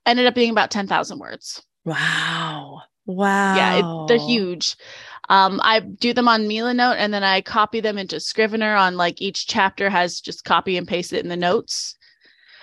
ended 0.07 0.27
up 0.27 0.35
being 0.35 0.51
about 0.51 0.71
ten 0.71 0.87
thousand 0.87 1.19
words. 1.19 1.63
Wow. 1.85 2.83
Wow. 3.07 3.55
Yeah, 3.57 3.75
it, 3.75 4.09
they're 4.09 4.27
huge. 4.29 4.77
Um, 5.29 5.61
I 5.63 5.81
do 5.81 6.13
them 6.13 6.29
on 6.29 6.43
Milanote 6.43 6.97
and 6.97 7.13
then 7.13 7.25
I 7.25 7.41
copy 7.41 7.81
them 7.81 7.99
into 7.99 8.21
Scrivener 8.21 8.75
on 8.75 8.97
like 8.97 9.21
each 9.21 9.47
chapter 9.47 9.91
has 9.91 10.21
just 10.21 10.45
copy 10.45 10.77
and 10.77 10.87
paste 10.87 11.13
it 11.13 11.23
in 11.23 11.29
the 11.29 11.37
notes. 11.37 11.97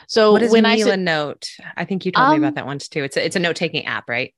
So 0.08 0.32
What 0.32 0.44
is 0.44 0.52
when 0.52 0.66
I 0.66 0.76
Mila 0.76 0.92
sit, 0.92 1.00
Note? 1.00 1.48
I 1.78 1.86
think 1.86 2.06
you 2.06 2.12
told 2.12 2.30
me 2.30 2.36
Um, 2.36 2.44
about 2.44 2.56
that 2.56 2.66
once 2.66 2.88
too. 2.88 3.04
It's 3.04 3.18
a, 3.18 3.26
it's 3.26 3.36
a 3.36 3.40
note 3.40 3.56
taking 3.56 3.86
app, 3.86 4.08
right? 4.10 4.34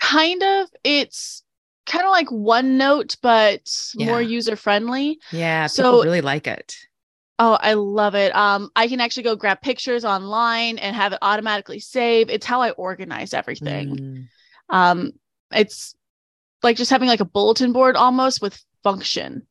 kind 0.00 0.42
of, 0.42 0.68
it's 0.84 1.42
kind 1.86 2.04
of 2.04 2.10
like 2.10 2.28
OneNote, 2.28 3.16
but 3.22 3.62
more 3.96 4.20
user 4.20 4.56
friendly. 4.56 5.18
Yeah, 5.32 5.66
So- 5.66 5.82
people 5.84 6.02
really 6.02 6.20
like 6.20 6.46
it. 6.46 6.76
Oh, 7.38 7.58
I 7.60 7.74
love 7.74 8.14
it. 8.14 8.34
Um, 8.34 8.70
I 8.76 8.88
can 8.88 8.98
actually 8.98 9.24
go 9.24 9.36
grab 9.36 9.60
pictures 9.60 10.06
online 10.06 10.78
and 10.78 10.96
have 10.96 11.12
it 11.12 11.18
automatically 11.20 11.80
save. 11.80 12.30
It's 12.30 12.46
how 12.46 12.62
I 12.62 12.70
organize 12.70 13.34
everything. 13.34 13.96
Mm. 13.96 14.74
Um, 14.74 15.12
it's 15.52 15.94
like 16.62 16.78
just 16.78 16.90
having 16.90 17.08
like 17.08 17.20
a 17.20 17.26
bulletin 17.26 17.72
board 17.72 17.94
almost 17.94 18.40
with 18.40 18.58
function. 18.82 19.46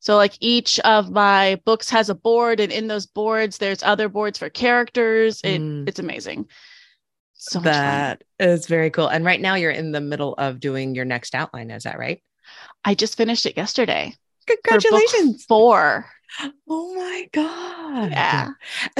So 0.00 0.14
like 0.16 0.34
each 0.40 0.78
of 0.80 1.10
my 1.10 1.58
books 1.64 1.88
has 1.88 2.10
a 2.10 2.14
board, 2.14 2.60
and 2.60 2.70
in 2.70 2.86
those 2.86 3.06
boards, 3.06 3.56
there's 3.58 3.82
other 3.82 4.10
boards 4.10 4.38
for 4.38 4.50
characters. 4.50 5.40
It 5.42 5.60
Mm. 5.60 5.88
it's 5.88 5.98
amazing. 5.98 6.46
So. 7.36 7.60
That 7.60 8.24
is 8.40 8.66
very 8.66 8.90
cool. 8.90 9.08
And 9.08 9.24
right 9.24 9.40
now 9.40 9.54
you're 9.54 9.70
in 9.70 9.92
the 9.92 10.00
middle 10.00 10.34
of 10.34 10.58
doing 10.58 10.94
your 10.94 11.04
next 11.04 11.34
outline. 11.34 11.70
Is 11.70 11.84
that 11.84 11.98
right? 11.98 12.22
I 12.84 12.94
just 12.94 13.16
finished 13.16 13.46
it 13.46 13.56
yesterday. 13.56 14.14
Congratulations. 14.46 15.44
Four. 15.44 16.06
Oh 16.68 16.94
my 16.94 17.28
God. 17.32 18.10
Yeah. 18.10 18.50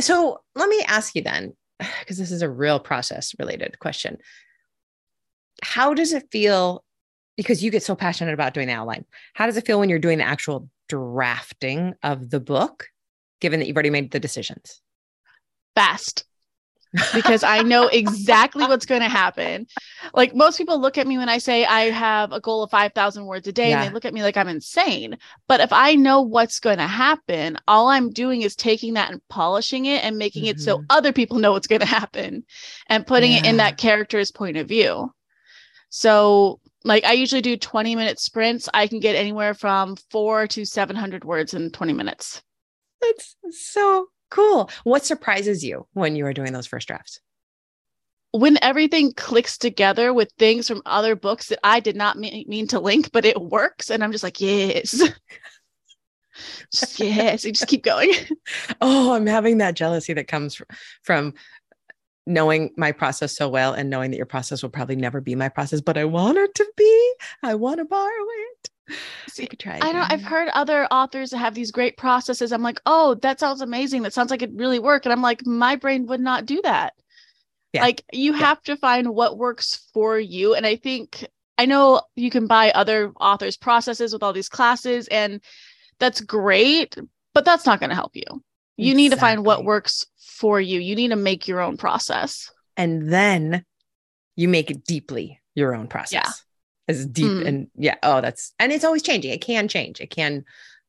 So 0.01 0.41
let 0.55 0.69
me 0.69 0.83
ask 0.87 1.15
you 1.15 1.23
then, 1.23 1.55
because 2.01 2.19
this 2.19 2.31
is 2.31 2.43
a 2.43 2.51
real 2.51 2.79
process 2.79 3.35
related 3.39 3.79
question. 3.79 4.19
How 5.63 5.95
does 5.95 6.13
it 6.13 6.29
feel? 6.31 6.85
Because 7.37 7.63
you 7.63 7.71
get 7.71 7.83
so 7.83 7.95
passionate 7.95 8.35
about 8.35 8.55
doing 8.55 8.69
the 8.69 8.75
outline. 8.75 9.05
How 9.35 9.47
does 9.47 9.57
it 9.57 9.67
feel 9.67 9.79
when 9.79 9.91
you're 9.91 9.99
doing 9.99 10.19
the 10.19 10.25
actual 10.25 10.69
drafting 10.89 11.95
of 12.03 12.31
the 12.31 12.41
book, 12.41 12.87
given 13.41 13.61
that 13.61 13.67
you've 13.67 13.77
already 13.77 13.91
made 13.91 14.11
the 14.11 14.21
decisions? 14.21 14.81
Fast. 15.75 16.25
Because 17.13 17.43
I 17.43 17.63
know 17.63 17.87
exactly 17.89 18.67
what's 18.67 18.87
going 18.87 19.01
to 19.03 19.09
happen. 19.09 19.67
Like 20.15 20.35
most 20.35 20.59
people 20.59 20.81
look 20.81 20.99
at 20.99 21.07
me 21.07 21.19
when 21.19 21.29
I 21.29 21.39
say 21.39 21.65
I 21.65 21.91
have 21.91 22.33
a 22.33 22.41
goal 22.41 22.63
of 22.63 22.71
5,000 22.71 23.27
words 23.27 23.47
a 23.49 23.53
day 23.53 23.73
and 23.73 23.83
they 23.83 23.89
look 23.91 24.05
at 24.05 24.15
me 24.15 24.23
like 24.23 24.37
I'm 24.37 24.49
insane. 24.49 25.19
But 25.49 25.61
if 25.61 25.73
I 25.73 25.95
know 25.95 26.23
what's 26.23 26.61
going 26.61 26.79
to 26.79 26.87
happen, 26.87 27.59
all 27.69 27.89
I'm 27.89 28.11
doing 28.11 28.43
is 28.43 28.57
taking 28.57 28.95
that 28.95 29.11
and 29.11 29.21
polishing 29.29 29.87
it 29.87 30.05
and 30.05 30.19
making 30.19 30.47
it 30.47 30.61
so 30.61 30.79
Mhm. 30.79 30.87
other 30.91 31.13
people 31.13 31.39
know 31.39 31.53
what's 31.53 31.67
going 31.69 31.81
to 31.81 31.87
happen 31.87 32.45
and 32.89 33.07
putting 33.07 33.33
it 33.33 33.45
in 33.45 33.57
that 33.59 33.79
character's 33.79 34.31
point 34.31 34.57
of 34.57 34.69
view. 34.69 35.13
So, 35.89 36.61
like 36.85 37.05
I 37.05 37.13
usually 37.13 37.43
do 37.43 37.57
20 37.57 37.97
minute 37.97 38.21
sprints. 38.21 38.69
I 38.73 38.87
can 38.87 39.01
get 39.01 39.17
anywhere 39.17 39.55
from 39.55 39.97
4 40.11 40.47
to 40.49 40.65
700 40.65 41.25
words 41.25 41.55
in 41.55 41.71
20 41.73 41.93
minutes. 41.93 42.43
That's 43.01 43.37
so 43.51 44.09
cool. 44.31 44.71
What 44.85 45.05
surprises 45.05 45.65
you 45.65 45.87
when 45.93 46.17
you 46.17 46.27
are 46.27 46.33
doing 46.33 46.53
those 46.53 46.67
first 46.67 46.89
drafts? 46.89 47.21
when 48.39 48.59
everything 48.63 49.13
clicks 49.13 49.57
together 49.57 50.13
with 50.13 50.31
things 50.39 50.69
from 50.69 50.83
other 50.85 51.17
books 51.17 51.49
that 51.49 51.59
I 51.65 51.81
did 51.81 51.97
not 51.97 52.19
mean, 52.19 52.45
mean 52.47 52.67
to 52.69 52.81
link, 52.81 53.11
but 53.13 53.25
it 53.25 53.41
works. 53.41 53.91
And 53.91 54.05
I'm 54.05 54.13
just 54.13 54.25
like, 54.25 54.41
yes. 54.41 54.91
just, 56.73 57.01
yes. 57.01 57.45
You 57.45 57.53
just 57.53 57.69
keep 57.69 57.83
going. 57.83 58.13
Oh, 58.81 59.15
I'm 59.15 59.27
having 59.27 59.59
that 59.59 59.75
jealousy 59.75 60.13
that 60.15 60.29
comes 60.29 60.61
from 61.03 61.35
knowing 62.27 62.73
my 62.77 62.93
process 62.93 63.37
so 63.37 63.49
well 63.49 63.73
and 63.73 63.89
knowing 63.89 64.11
that 64.11 64.17
your 64.17 64.27
process 64.27 64.63
will 64.63 64.71
probably 64.71 64.97
never 64.97 65.21
be 65.21 65.35
my 65.35 65.49
process, 65.49 65.81
but 65.81 65.97
I 65.97 66.05
want 66.05 66.37
it 66.37 66.55
to 66.57 66.67
be. 66.77 67.15
I 67.43 67.55
want 67.55 67.79
to 67.79 67.85
borrow 67.85 68.11
it. 68.11 68.97
You 69.45 69.49
could 69.49 69.59
try. 69.59 69.79
I 69.81 69.93
know 69.93 70.05
I've 70.09 70.23
heard 70.23 70.49
other 70.55 70.87
authors 70.87 71.33
have 71.33 71.55
these 71.55 71.71
great 71.71 71.97
processes. 71.97 72.53
I'm 72.53 72.63
like, 72.63 72.81
oh, 72.87 73.15
that 73.17 73.41
sounds 73.41 73.61
amazing. 73.61 74.03
That 74.03 74.13
sounds 74.13 74.31
like 74.31 74.43
it 74.43 74.51
really 74.55 74.79
work. 74.79 75.05
And 75.07 75.13
I'm 75.13 75.23
like, 75.23 75.45
my 75.47 75.77
brain 75.77 76.07
would 76.07 76.21
not 76.21 76.47
do 76.47 76.61
that. 76.63 76.95
Yeah. 77.73 77.83
Like 77.83 78.05
you 78.13 78.33
Yeah. 78.33 78.39
have 78.41 78.63
to 78.65 78.77
find 78.77 79.15
what 79.15 79.39
works 79.39 79.89
for 79.93 80.19
you. 80.19 80.55
And 80.55 80.67
I 80.67 80.77
think 80.77 81.27
I 81.59 81.67
know 81.67 82.03
you 82.17 82.31
can 82.31 82.47
buy 82.47 82.71
other 82.71 83.13
authors' 83.21 83.57
processes 83.57 84.13
with 84.13 84.23
all 84.23 84.33
these 84.33 84.49
classes, 84.49 85.09
and 85.09 85.41
that's 85.99 86.21
great, 86.21 86.97
but 87.33 87.45
that's 87.47 87.65
not 87.67 87.81
going 87.81 87.89
to 87.91 87.97
help 87.97 88.15
you. 88.15 88.25
You 88.77 88.95
need 88.95 89.13
to 89.13 89.17
find 89.17 89.45
what 89.45 89.65
works 89.65 90.05
for 90.19 90.61
you. 90.61 90.79
You 90.81 90.95
need 90.95 91.09
to 91.09 91.17
make 91.17 91.49
your 91.49 91.61
own 91.61 91.77
process. 91.79 92.51
and 92.77 93.11
then 93.11 93.65
you 94.37 94.49
make 94.49 94.71
it 94.71 94.85
deeply 94.85 95.41
your 95.55 95.75
own 95.75 95.87
process. 95.89 96.45
As 96.89 97.05
deep 97.07 97.27
Mm. 97.27 97.47
and 97.47 97.67
yeah, 97.77 97.97
oh, 98.03 98.21
that's 98.21 98.53
and 98.59 98.71
it's 98.73 98.85
always 98.85 99.03
changing. 99.03 99.33
It 99.33 99.41
can 99.41 99.67
change. 99.69 100.01
It 100.01 100.11
can 100.11 100.45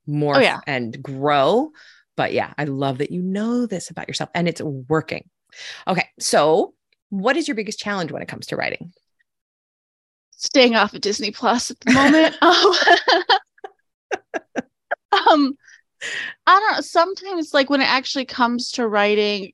morph 0.08 0.36
Oh, 0.38 0.40
yeah. 0.40 0.60
and 0.68 1.02
grow. 1.02 1.72
But 2.16 2.34
yeah, 2.34 2.54
I 2.58 2.66
love 2.66 3.00
that 3.00 3.12
you 3.12 3.22
know 3.22 3.66
this 3.66 3.90
about 3.90 4.08
yourself 4.08 4.30
and 4.36 4.48
it's 4.48 4.62
working. 4.62 5.30
Okay, 5.88 6.08
so 6.20 6.74
what 7.10 7.36
is 7.38 7.48
your 7.48 7.56
biggest 7.56 7.80
challenge 7.80 8.12
when 8.12 8.22
it 8.22 8.28
comes 8.28 8.48
to 8.48 8.56
writing? 8.56 8.94
Staying 10.32 10.76
off 10.76 10.94
of 10.94 11.02
Disney 11.02 11.32
Plus 11.32 11.72
at 11.72 11.80
the 11.80 11.94
moment. 11.94 12.36
um, 12.42 12.74
um, 15.30 15.58
I 16.46 16.60
don't 16.60 16.74
know. 16.74 16.82
Sometimes, 16.82 17.54
like 17.54 17.70
when 17.70 17.82
it 17.82 17.90
actually 17.90 18.26
comes 18.26 18.72
to 18.74 18.88
writing, 18.88 19.52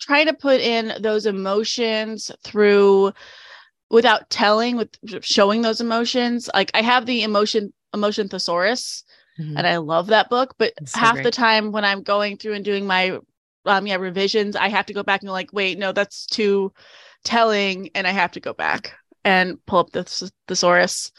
trying 0.00 0.26
to 0.26 0.34
put 0.34 0.60
in 0.60 0.92
those 1.02 1.26
emotions 1.26 2.30
through 2.44 3.12
without 3.92 4.28
telling, 4.30 4.76
with 4.76 4.90
showing 5.22 5.62
those 5.62 5.80
emotions. 5.80 6.50
Like 6.52 6.72
I 6.74 6.82
have 6.82 7.06
the 7.06 7.22
emotion 7.22 7.72
emotion 7.94 8.28
thesaurus, 8.28 9.04
Mhm. 9.38 9.54
and 9.58 9.66
I 9.66 9.76
love 9.76 10.08
that 10.08 10.30
book. 10.30 10.54
But 10.58 10.72
so 10.86 10.98
half 10.98 11.22
the 11.22 11.30
time 11.30 11.70
when 11.70 11.84
I'm 11.84 12.02
going 12.02 12.38
through 12.38 12.54
and 12.54 12.64
doing 12.64 12.86
my 12.86 13.20
um 13.66 13.86
yeah 13.86 13.96
revisions, 13.96 14.56
I 14.56 14.68
have 14.68 14.86
to 14.86 14.94
go 14.94 15.04
back 15.04 15.22
and 15.22 15.30
like, 15.30 15.52
wait, 15.52 15.78
no, 15.78 15.92
that's 15.92 16.26
too 16.26 16.72
telling, 17.24 17.90
and 17.94 18.06
I 18.06 18.10
have 18.10 18.32
to 18.32 18.40
go 18.40 18.52
back 18.52 18.94
and 19.24 19.64
pull 19.66 19.78
up 19.78 19.90
the 19.92 20.02
thes- 20.04 20.32
thesaurus. 20.48 21.12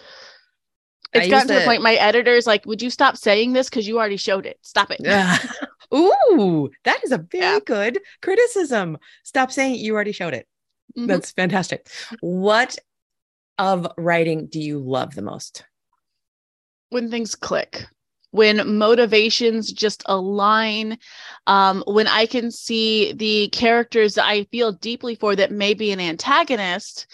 I 1.16 1.20
It's 1.20 1.28
gotten 1.28 1.38
used 1.38 1.48
to 1.50 1.60
the 1.60 1.66
point 1.66 1.84
my 1.84 1.94
editor's 1.94 2.48
like, 2.48 2.66
would 2.66 2.82
you 2.82 2.90
stop 2.90 3.18
saying 3.18 3.54
this 3.54 3.70
because 3.70 3.88
you 3.88 4.00
already 4.00 4.18
showed 4.18 4.46
it? 4.48 4.58
Stop 4.64 4.92
it. 4.92 5.00
Yeah. 5.00 5.38
Ooh, 5.94 6.70
that 6.86 7.04
is 7.04 7.12
a 7.12 7.20
very 7.20 7.44
Yeah. 7.46 7.60
good 7.66 8.00
criticism. 8.22 8.98
Stop 9.24 9.52
saying 9.52 9.76
it. 9.76 9.82
You 9.82 9.94
already 9.94 10.12
showed 10.12 10.34
it. 10.34 10.48
Mhm. 10.98 11.08
That's 11.08 11.32
fantastic. 11.32 11.88
What 12.22 12.78
of 13.58 13.88
writing 13.98 14.48
do 14.48 14.60
you 14.60 14.80
love 14.80 15.16
the 15.16 15.22
most? 15.22 15.64
when 16.90 17.10
things 17.10 17.34
click 17.34 17.88
when 18.30 18.78
motivations 18.78 19.72
just 19.72 20.04
align 20.06 20.98
um, 21.48 21.84
when 21.88 22.08
i 22.08 22.26
can 22.26 22.52
see 22.52 23.14
the 23.14 23.48
characters 23.50 24.14
that 24.14 24.26
i 24.26 24.44
feel 24.46 24.72
deeply 24.72 25.16
for 25.16 25.36
that 25.36 25.52
may 25.52 25.74
be 25.74 25.92
an 25.92 26.00
antagonist 26.00 27.08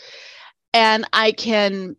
and 0.74 1.08
i 1.14 1.32
can 1.32 1.96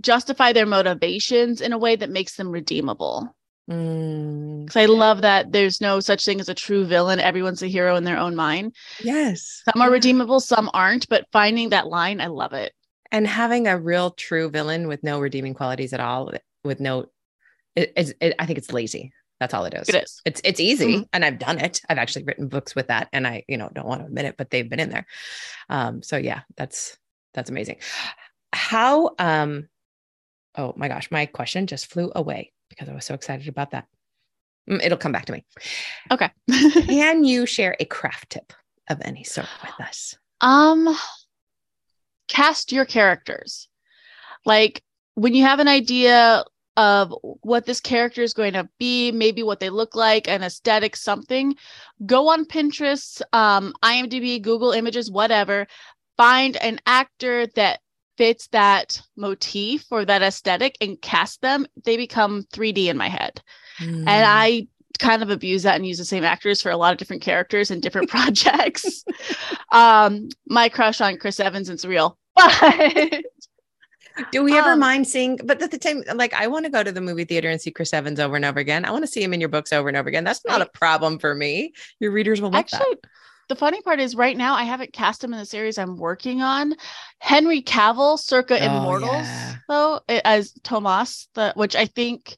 justify 0.00 0.52
their 0.52 0.66
motivations 0.66 1.62
in 1.62 1.72
a 1.72 1.78
way 1.78 1.96
that 1.96 2.10
makes 2.10 2.36
them 2.36 2.50
redeemable 2.50 3.34
Mm, 3.68 4.64
because 4.64 4.76
i 4.76 4.86
love 4.86 5.20
that 5.22 5.52
there's 5.52 5.80
no 5.80 6.00
such 6.00 6.24
thing 6.24 6.40
as 6.40 6.48
a 6.48 6.54
true 6.54 6.86
villain 6.86 7.20
everyone's 7.20 7.62
a 7.62 7.66
hero 7.66 7.96
in 7.96 8.04
their 8.04 8.16
own 8.18 8.34
mind 8.34 8.74
yes. 9.02 9.62
some 9.70 9.82
are 9.82 9.90
redeemable 9.90 10.40
some 10.40 10.70
aren't 10.72 11.08
but 11.08 11.26
finding 11.32 11.68
that 11.70 11.86
line 11.86 12.20
i 12.20 12.26
love 12.28 12.54
it 12.54 12.72
And 13.12 13.26
having 13.26 13.66
a 13.66 13.78
real 13.78 14.10
true 14.10 14.48
villain 14.50 14.88
with 14.88 15.02
no 15.02 15.20
redeeming 15.20 15.54
qualities 15.54 15.92
at 15.92 16.00
all, 16.00 16.32
with 16.64 16.78
no, 16.80 17.06
it, 17.76 17.92
it's- 17.96 18.12
it, 18.20 18.34
I 18.38 18.44
think 18.46 18.58
it's 18.58 18.72
lazy. 18.72 19.12
That's 19.40 19.54
all 19.54 19.64
it 19.66 19.72
is. 19.74 19.88
it 19.88 19.94
is 20.04 20.20
It's 20.26 20.40
it's 20.44 20.60
easy, 20.60 20.96
Mhm. 20.96 21.08
and 21.12 21.24
I've 21.24 21.38
done 21.38 21.58
it. 21.58 21.80
I've 21.88 21.96
actually 21.98 22.24
written 22.24 22.48
books 22.48 22.74
with 22.74 22.88
that, 22.88 23.08
and 23.12 23.26
I 23.26 23.44
you 23.48 23.56
know 23.56 23.70
don't 23.72 23.86
want 23.86 24.00
to 24.02 24.06
admit 24.06 24.24
it, 24.26 24.36
but 24.36 24.50
they've 24.50 24.68
been 24.68 24.80
in 24.80 24.90
there. 24.90 25.06
Um, 25.70 26.02
so 26.02 26.16
yeah, 26.18 26.40
that's 26.56 26.98
that's 27.34 27.48
amazing. 27.50 27.76
How 28.52 29.14
um, 29.18 29.68
oh 30.56 30.74
my 30.76 30.88
gosh, 30.88 31.10
my 31.10 31.24
question 31.26 31.66
just 31.66 31.86
flew 31.92 32.10
away 32.14 32.52
because 32.68 32.88
I 32.88 32.94
was 32.94 33.04
so 33.04 33.14
excited 33.14 33.48
about 33.48 33.70
that. 33.72 33.86
Mm, 34.68 34.82
It'll 34.84 34.98
come 34.98 35.12
back 35.12 35.26
to 35.26 35.32
me. 35.32 35.44
okay 36.10 36.30
Can 36.86 37.24
you 37.24 37.46
share 37.46 37.76
a 37.80 37.84
craft 37.84 38.30
tip 38.30 38.52
of 38.88 39.00
any 39.02 39.24
sort 39.24 39.48
with 39.62 39.86
us? 39.86 40.16
Um, 40.40 40.96
cast 42.28 42.72
your 42.72 42.84
characters. 42.84 43.68
Like 44.44 44.82
when 45.14 45.34
you 45.34 45.44
have 45.44 45.58
an 45.60 45.68
idea 45.68 46.44
of 46.76 47.12
what 47.22 47.66
this 47.66 47.80
character 47.80 48.22
is 48.22 48.32
going 48.34 48.52
to 48.52 48.68
be, 48.78 49.10
maybe 49.10 49.42
what 49.42 49.58
they 49.58 49.68
look 49.68 49.96
like, 49.96 50.28
an 50.28 50.44
aesthetic, 50.44 50.94
something, 50.94 51.56
go 52.06 52.28
on 52.28 52.44
Pinterest, 52.44 53.20
um, 53.32 53.74
IMDb, 53.82 54.40
Google 54.40 54.70
Images, 54.70 55.10
whatever. 55.10 55.66
Find 56.16 56.56
an 56.58 56.78
actor 56.86 57.48
that 57.56 57.80
fits 58.18 58.48
that 58.48 59.00
motif 59.16 59.86
or 59.90 60.04
that 60.04 60.20
aesthetic 60.22 60.76
and 60.82 61.00
cast 61.00 61.40
them. 61.40 61.66
They 61.84 61.96
become 61.96 62.42
3D 62.52 62.88
in 62.88 62.96
my 62.98 63.08
head 63.08 63.40
Mm. 63.80 64.08
and 64.08 64.26
I 64.26 64.66
kind 64.98 65.22
of 65.22 65.30
abuse 65.30 65.62
that 65.62 65.76
and 65.76 65.86
use 65.86 65.98
the 65.98 66.04
same 66.04 66.24
actors 66.24 66.60
for 66.60 66.70
a 66.72 66.76
lot 66.76 66.90
of 66.92 66.98
different 66.98 67.22
characters 67.22 67.70
and 67.70 67.80
different 67.80 68.10
projects. 68.16 69.04
um, 69.72 70.28
my 70.48 70.68
crush 70.68 71.00
on 71.00 71.16
Chris 71.16 71.38
Evans 71.38 71.70
is 71.70 71.84
real, 71.86 72.18
but 72.36 73.22
Do 74.32 74.42
we 74.42 74.58
ever 74.58 74.72
Um, 74.72 74.80
mind 74.80 75.06
seeing? 75.06 75.38
But 75.44 75.62
at 75.62 75.70
the 75.70 75.78
time, 75.78 76.02
like 76.16 76.34
I 76.34 76.48
want 76.48 76.64
to 76.64 76.70
go 76.72 76.82
to 76.82 76.90
the 76.90 77.00
movie 77.00 77.24
theater 77.24 77.48
and 77.48 77.60
see 77.60 77.70
Chris 77.70 77.92
Evans 77.94 78.18
over 78.18 78.34
and 78.34 78.44
over 78.44 78.58
again. 78.58 78.84
I 78.84 78.90
want 78.90 79.04
to 79.04 79.10
see 79.14 79.22
him 79.22 79.32
in 79.32 79.38
your 79.38 79.48
books 79.48 79.72
over 79.72 79.86
and 79.86 79.96
over 79.96 80.08
again. 80.08 80.24
That's 80.24 80.44
not 80.44 80.60
a 80.60 80.66
problem 80.66 81.20
for 81.20 81.32
me. 81.36 81.72
Your 82.00 82.10
readers 82.10 82.40
will 82.40 82.50
love 82.50 82.58
actually, 82.58 82.96
the 83.48 83.56
funny 83.56 83.80
part 83.82 84.00
is 84.00 84.14
right 84.14 84.36
now 84.36 84.54
I 84.54 84.64
haven't 84.64 84.92
cast 84.92 85.22
him 85.24 85.32
in 85.32 85.38
the 85.38 85.46
series 85.46 85.78
I'm 85.78 85.96
working 85.96 86.42
on. 86.42 86.74
Henry 87.18 87.62
Cavill, 87.62 88.18
circa 88.18 88.58
Oh, 88.60 88.64
Immortals, 88.64 89.12
yeah. 89.12 89.56
though, 89.68 90.00
as 90.08 90.52
Tomas, 90.62 91.28
the 91.34 91.52
which 91.56 91.74
I 91.76 91.86
think, 91.86 92.36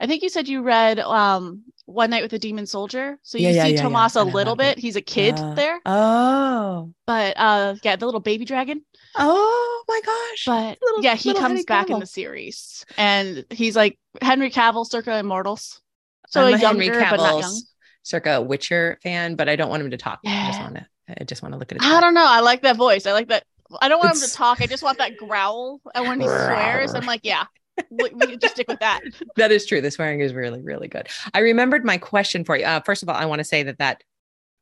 I 0.00 0.06
think 0.06 0.22
you 0.22 0.28
said 0.28 0.48
you 0.48 0.62
read 0.62 0.98
um 1.00 1.64
One 1.86 2.10
Night 2.10 2.22
with 2.22 2.32
a 2.32 2.38
Demon 2.38 2.66
Soldier. 2.66 3.18
So 3.22 3.38
you 3.38 3.48
Yeah, 3.48 3.64
see 3.64 3.74
yeah. 3.74 3.82
Tomas 3.82 4.16
a 4.16 4.24
little 4.24 4.56
bit. 4.56 4.78
He's 4.78 4.96
a 4.96 5.02
kid 5.02 5.34
Uh, 5.38 5.54
there, 5.54 5.80
Oh, 5.86 6.92
but 7.06 7.34
uh, 7.36 7.74
yeah, 7.82 7.96
the 7.96 8.06
little 8.06 8.20
baby 8.20 8.44
dragon. 8.44 8.82
oh 9.16 9.84
my 9.88 10.00
gosh! 10.04 10.44
but 10.46 10.78
Little- 10.82 11.02
yeah, 11.04 11.14
he 11.14 11.34
comes 11.34 11.64
back 11.64 11.90
in 11.90 11.98
the 11.98 12.06
series, 12.06 12.84
and 12.96 13.44
he's 13.50 13.76
like 13.76 13.98
Henry 14.22 14.50
Cavill, 14.50 14.86
circa 14.86 15.18
Immortals. 15.18 15.80
So 16.28 16.40
I'm 16.40 16.54
a 16.54 16.56
a 16.56 16.58
Henry 16.58 16.86
younger, 16.86 17.00
but 17.10 17.16
not 17.18 17.38
young. 17.38 17.60
Circa 18.04 18.40
Witcher 18.40 18.98
fan, 19.02 19.34
but 19.34 19.48
I 19.48 19.56
don't 19.56 19.70
want 19.70 19.82
him 19.82 19.90
to 19.90 19.96
talk. 19.96 20.20
I 20.24 20.28
just 20.46 20.60
Yeah. 20.60 20.64
want 20.64 20.76
to. 20.76 20.86
I 21.20 21.24
just 21.24 21.42
want 21.42 21.52
to 21.54 21.58
look 21.58 21.72
at 21.72 21.76
it. 21.76 21.84
I 21.84 22.00
don't 22.00 22.14
know. 22.14 22.26
I 22.26 22.40
like 22.40 22.62
that 22.62 22.76
voice. 22.76 23.06
I 23.06 23.12
like 23.12 23.28
that. 23.28 23.44
I 23.80 23.88
don't 23.88 23.98
want 23.98 24.14
him 24.16 24.28
to 24.28 24.34
talk. 24.34 24.58
I 24.60 24.66
just 24.66 24.82
want 24.82 24.98
that 24.98 25.16
growl. 25.16 25.80
And 25.94 26.06
when 26.08 26.20
he 26.20 26.28
swears, 26.28 26.94
I'm 26.94 27.06
like, 27.06 27.20
yeah, 27.24 27.44
we, 27.90 28.10
we 28.10 28.26
can 28.28 28.38
just 28.40 28.54
stick 28.54 28.68
with 28.68 28.78
that. 28.80 29.00
that 29.36 29.50
is 29.50 29.66
true. 29.66 29.80
The 29.80 29.90
swearing 29.90 30.20
is 30.20 30.32
really, 30.34 30.60
really 30.62 30.88
good. 30.88 31.08
I 31.32 31.40
remembered 31.40 31.84
my 31.84 31.98
question 31.98 32.44
for 32.44 32.56
you. 32.56 32.64
Uh, 32.64 32.80
first 32.80 33.02
of 33.02 33.08
all, 33.08 33.16
I 33.16 33.26
want 33.26 33.40
to 33.40 33.44
say 33.44 33.62
that 33.64 33.78
that 33.78 34.02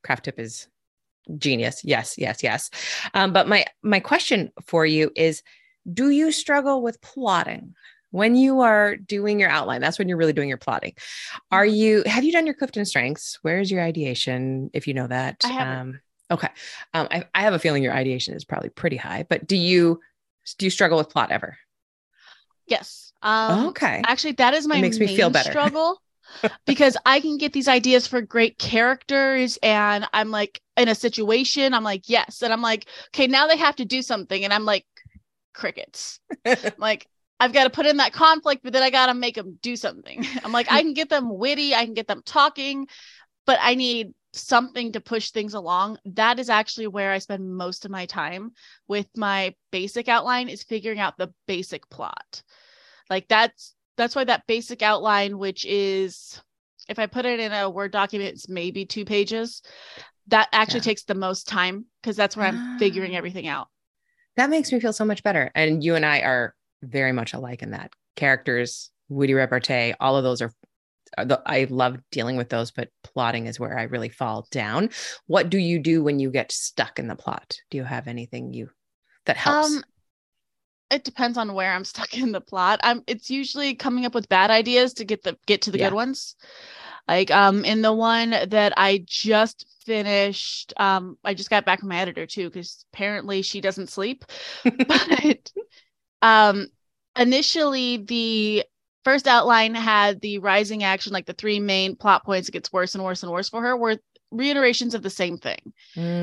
craft 0.03 0.25
tip 0.25 0.39
is 0.39 0.69
genius. 1.39 1.85
Yes, 1.85 2.17
yes, 2.19 2.43
yes. 2.43 2.71
Um, 3.15 3.33
but 3.33 3.49
my 3.49 3.65
my 3.83 4.01
question 4.01 4.53
for 4.65 4.87
you 4.87 5.11
is: 5.17 5.43
Do 5.93 6.11
you 6.11 6.33
struggle 6.33 6.83
with 6.83 7.01
plotting 7.01 7.75
when 8.13 8.37
you 8.37 8.61
are 8.61 8.97
doing 8.97 9.41
your 9.41 9.51
outline? 9.51 9.83
That's 9.83 9.99
when 9.99 10.09
you're 10.09 10.19
really 10.19 10.35
doing 10.35 10.49
your 10.51 10.59
plotting. 10.59 10.95
Are 11.53 11.67
Mm-hmm. 11.67 11.67
you? 11.67 12.05
Have 12.07 12.25
you 12.25 12.33
done 12.33 12.47
your 12.47 12.55
Clifton 12.57 12.85
Strengths? 12.85 13.39
Where's 13.43 13.71
your 13.71 13.83
ideation? 13.83 14.71
If 14.75 14.89
you 14.89 14.95
know 14.95 15.09
that, 15.09 15.45
I 15.45 15.49
haven't. 15.49 15.83
Um, 15.83 16.01
okay. 16.31 16.49
Um, 16.95 17.09
I, 17.11 17.25
I 17.35 17.43
have 17.43 17.55
a 17.55 17.59
feeling 17.61 17.83
your 17.83 17.95
ideation 17.95 18.35
is 18.35 18.45
probably 18.45 18.71
pretty 18.71 18.97
high. 18.97 19.27
But 19.29 19.47
do 19.47 19.57
you 19.57 20.01
do 20.59 20.67
you 20.67 20.71
struggle 20.71 20.99
with 20.99 21.11
plot 21.11 21.31
ever? 21.33 21.57
Yes. 22.67 23.13
Um, 23.23 23.77
okay. 23.77 24.05
Actually, 24.05 24.33
that 24.33 24.55
is 24.55 24.67
my 24.67 24.83
makes 24.83 25.01
me 25.01 25.07
feel 25.09 25.31
main 25.31 25.33
better. 25.33 25.59
struggle 25.59 26.01
because 26.67 26.97
I 27.07 27.21
can 27.21 27.39
get 27.39 27.53
these 27.53 27.69
ideas 27.69 28.07
for 28.07 28.23
great 28.23 28.59
characters, 28.59 29.59
and 29.63 30.07
I'm 30.13 30.31
like 30.31 30.61
in 30.77 30.89
a 30.89 30.95
situation, 30.97 31.75
I'm 31.75 31.85
like, 31.85 32.09
yes, 32.09 32.43
and 32.43 32.53
I'm 32.53 32.63
like, 32.63 32.89
okay, 33.09 33.27
now 33.29 33.47
they 33.49 33.57
have 33.59 33.77
to 33.77 33.85
do 33.85 34.03
something, 34.03 34.45
and 34.45 34.53
I'm 34.53 34.65
like, 34.67 34.87
crickets. 35.55 36.21
like 36.79 37.09
I've 37.43 37.53
got 37.53 37.65
to 37.65 37.71
put 37.71 37.87
in 37.87 37.97
that 37.97 38.13
conflict, 38.13 38.63
but 38.63 38.73
then 38.73 38.85
I 38.85 38.91
got 38.91 39.07
to 39.07 39.15
make 39.15 39.35
them 39.35 39.59
do 39.63 39.75
something. 39.75 40.25
I'm 40.45 40.53
like, 40.53 40.69
I 40.71 40.81
can 40.81 40.95
get 40.95 41.09
them 41.09 41.29
witty, 41.29 41.75
I 41.75 41.85
can 41.85 41.95
get 41.95 42.07
them 42.07 42.23
talking, 42.25 42.87
but 43.47 43.59
I 43.61 43.75
need 43.75 44.15
something 44.33 44.93
to 44.93 45.01
push 45.01 45.31
things 45.31 45.55
along. 45.55 45.99
That 46.05 46.39
is 46.39 46.49
actually 46.49 46.87
where 46.87 47.11
I 47.11 47.19
spend 47.19 47.53
most 47.53 47.85
of 47.85 47.91
my 47.91 48.07
time 48.07 48.53
with 48.87 49.09
my 49.17 49.57
basic 49.73 50.09
outline 50.09 50.49
is 50.49 50.63
figuring 50.63 51.01
out 51.01 51.19
the 51.19 51.35
basic 51.49 51.91
plot. 51.91 52.43
Like 53.11 53.27
that's 53.27 53.75
that's 53.97 54.15
why 54.15 54.23
that 54.25 54.47
basic 54.47 54.81
outline, 54.81 55.37
which 55.37 55.65
is 55.67 56.41
if 56.89 57.01
I 57.01 57.07
put 57.07 57.27
it 57.27 57.41
in 57.41 57.53
a 57.53 57.69
Word 57.69 57.91
document, 57.91 58.35
it's 58.35 58.49
maybe 58.49 58.87
two 58.87 59.05
pages. 59.05 59.63
That 60.29 60.49
actually 60.53 60.79
Yeah. 60.79 60.85
takes 60.85 61.03
the 61.03 61.15
most 61.17 61.49
time 61.49 61.87
because 62.01 62.17
that's 62.17 62.37
where 62.37 62.47
I'm 62.47 62.79
figuring 62.79 63.15
Ah. 63.15 63.19
everything 63.19 63.49
out. 63.49 63.67
That 64.37 64.49
makes 64.49 64.73
me 64.73 64.79
feel 64.79 64.93
so 64.93 65.05
much 65.05 65.23
better. 65.25 65.51
And 65.57 65.83
you 65.83 65.97
and 65.97 66.07
I 66.07 66.21
are 66.21 66.55
very 66.83 67.13
much 67.13 67.35
alike 67.35 67.63
in 67.63 67.71
that. 67.71 67.93
Characters, 68.17 68.91
witty 69.09 69.35
repartee, 69.35 69.95
all 70.01 70.17
of 70.17 70.25
those 70.25 70.43
are. 70.43 70.53
I 71.19 71.67
love 71.69 71.99
dealing 72.11 72.37
with 72.37 72.49
those, 72.49 72.71
but 72.71 72.89
plotting 73.05 73.47
is 73.47 73.61
where 73.61 73.79
I 73.79 73.83
really 73.83 74.09
fall 74.09 74.47
down. 74.51 74.91
What 75.27 75.51
do 75.51 75.59
you 75.59 75.79
do 75.79 76.03
when 76.03 76.19
you 76.21 76.31
get 76.31 76.51
stuck 76.53 76.99
in 76.99 77.07
the 77.07 77.17
plot? 77.17 77.59
Do 77.71 77.77
you 77.77 77.85
have 77.85 78.09
anything 78.09 78.55
you 78.55 78.71
that 79.27 79.37
helps? 79.37 79.69
Um, 79.69 79.85
it 80.91 81.05
depends 81.05 81.39
on 81.39 81.55
where 81.55 81.73
I'm 81.73 81.85
stuck 81.87 82.17
in 82.17 82.33
the 82.33 82.41
plot. 82.41 82.81
I'm 82.83 83.03
it's 83.07 83.31
usually 83.31 83.75
coming 83.75 84.07
up 84.07 84.15
with 84.15 84.29
bad 84.29 84.51
ideas 84.51 84.95
to 84.95 85.05
get 85.05 85.23
the 85.23 85.37
get 85.47 85.63
to 85.63 85.71
the 85.71 85.79
Yeah. 85.79 85.89
good 85.89 85.93
ones. 85.95 86.37
Like 87.09 87.31
um 87.31 87.65
in 87.65 87.83
the 87.83 87.93
one 87.93 88.31
that 88.31 88.75
I 88.77 89.05
just 89.07 89.67
finished, 89.85 90.73
um 90.79 91.19
I 91.25 91.35
just 91.35 91.51
got 91.51 91.65
back 91.65 91.81
from 91.81 91.89
my 91.91 91.99
editor 91.99 92.27
too 92.27 92.49
because 92.51 92.85
apparently 92.93 93.43
she 93.43 93.61
doesn't 93.61 93.91
sleep. 93.91 94.25
but 94.87 95.53
um 96.23 96.69
initially 97.17 97.99
the 97.99 98.65
first 99.05 99.27
outline 99.27 99.75
had 99.75 100.21
the 100.21 100.39
rising 100.39 100.85
action 100.85 101.13
like 101.13 101.27
the 101.27 101.33
three 101.35 101.61
main 101.61 101.97
plot 101.97 102.25
points. 102.25 102.49
It 102.49 102.53
gets 102.53 102.73
worse 102.73 102.95
and 102.95 103.05
worse 103.05 103.23
and 103.23 103.33
worse 103.33 103.49
for 103.49 103.61
her 103.61 103.77
were 103.77 103.99
reiterations 104.31 104.95
of 104.95 105.03
the 105.03 105.11
same 105.11 105.37
thing. 105.37 105.73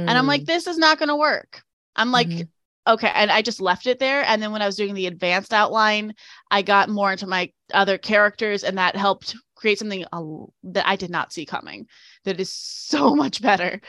And 0.08 0.18
i'm 0.18 0.26
like 0.28 0.46
this 0.46 0.68
is 0.68 0.78
not 0.78 0.98
going 0.98 1.10
to 1.10 1.16
work. 1.16 1.62
I'm 1.96 2.12
like 2.12 2.30
Mhm. 2.30 2.48
okay. 2.88 3.12
And 3.14 3.30
i 3.32 3.42
just 3.42 3.62
left 3.62 3.86
it 3.88 4.00
there. 4.00 4.24
And 4.26 4.42
then 4.42 4.52
when 4.52 4.62
i 4.62 4.66
was 4.66 4.78
doing 4.78 4.94
the 4.96 5.08
advanced 5.08 5.54
outline 5.54 6.14
i 6.50 6.62
got 6.62 6.90
more 6.90 7.12
into 7.12 7.28
my 7.28 7.52
other 7.74 7.98
characters 7.98 8.64
and 8.64 8.78
that 8.78 8.96
helped 8.96 9.36
create 9.56 9.78
something 9.78 10.06
uh, 10.14 10.24
that 10.64 10.88
i 10.88 10.96
did 10.96 11.10
not 11.12 11.34
see 11.34 11.46
coming 11.46 11.86
that 12.24 12.40
is 12.40 12.52
so 12.52 13.14
much 13.24 13.42
better 13.42 13.82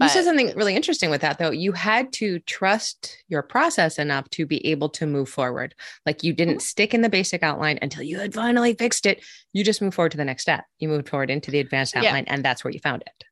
You 0.00 0.08
said 0.08 0.24
something 0.24 0.52
really 0.56 0.74
interesting 0.74 1.10
with 1.10 1.20
that, 1.20 1.38
though. 1.38 1.52
You 1.52 1.70
had 1.70 2.12
to 2.14 2.40
trust 2.40 3.22
your 3.28 3.42
process 3.42 4.00
enough 4.00 4.28
to 4.30 4.46
be 4.46 4.66
able 4.66 4.88
to 4.90 5.06
move 5.06 5.28
forward. 5.28 5.76
Like 6.04 6.24
you 6.24 6.32
didn't 6.32 6.62
stick 6.62 6.92
in 6.92 7.02
the 7.02 7.08
basic 7.08 7.44
outline 7.44 7.78
until 7.82 8.02
you 8.02 8.18
had 8.18 8.34
finally 8.34 8.74
fixed 8.74 9.06
it. 9.06 9.22
You 9.52 9.62
just 9.62 9.80
moved 9.80 9.94
forward 9.94 10.10
to 10.12 10.16
the 10.16 10.24
next 10.24 10.42
step. 10.42 10.64
You 10.80 10.88
moved 10.88 11.08
forward 11.08 11.30
into 11.30 11.52
the 11.52 11.60
advanced 11.60 11.94
Yeah. 11.94 12.00
outline, 12.00 12.24
and 12.26 12.44
that's 12.44 12.64
where 12.64 12.72
you 12.72 12.80
found 12.80 13.02
it. 13.02 13.24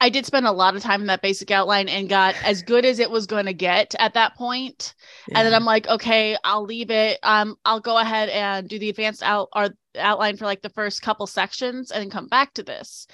I 0.00 0.08
did 0.08 0.26
spend 0.26 0.46
a 0.46 0.52
lot 0.52 0.74
of 0.74 0.82
time 0.82 1.00
in 1.00 1.06
that 1.06 1.22
basic 1.22 1.50
outline 1.52 1.88
and 1.88 2.08
got 2.08 2.34
as 2.44 2.62
good 2.62 2.84
as 2.84 2.98
it 2.98 3.08
was 3.08 3.26
going 3.26 3.46
to 3.46 3.52
get 3.52 3.94
at 4.00 4.14
that 4.14 4.34
point. 4.34 4.94
And 5.32 5.46
then 5.46 5.54
I'm 5.54 5.64
like, 5.64 5.86
okay, 5.86 6.36
I'll 6.42 6.64
leave 6.64 6.90
it. 6.90 7.20
Um, 7.22 7.54
I'll 7.64 7.78
go 7.78 7.96
ahead 7.96 8.28
and 8.28 8.68
do 8.68 8.80
the 8.80 8.88
advanced 8.88 9.22
out 9.22 9.48
or 9.54 9.68
outline 9.96 10.36
for 10.36 10.44
like 10.44 10.60
the 10.60 10.70
first 10.70 11.02
couple 11.02 11.28
sections 11.28 11.92
and 11.92 12.10
come 12.10 12.26
back 12.26 12.52
to 12.54 12.64
this. 12.64 13.06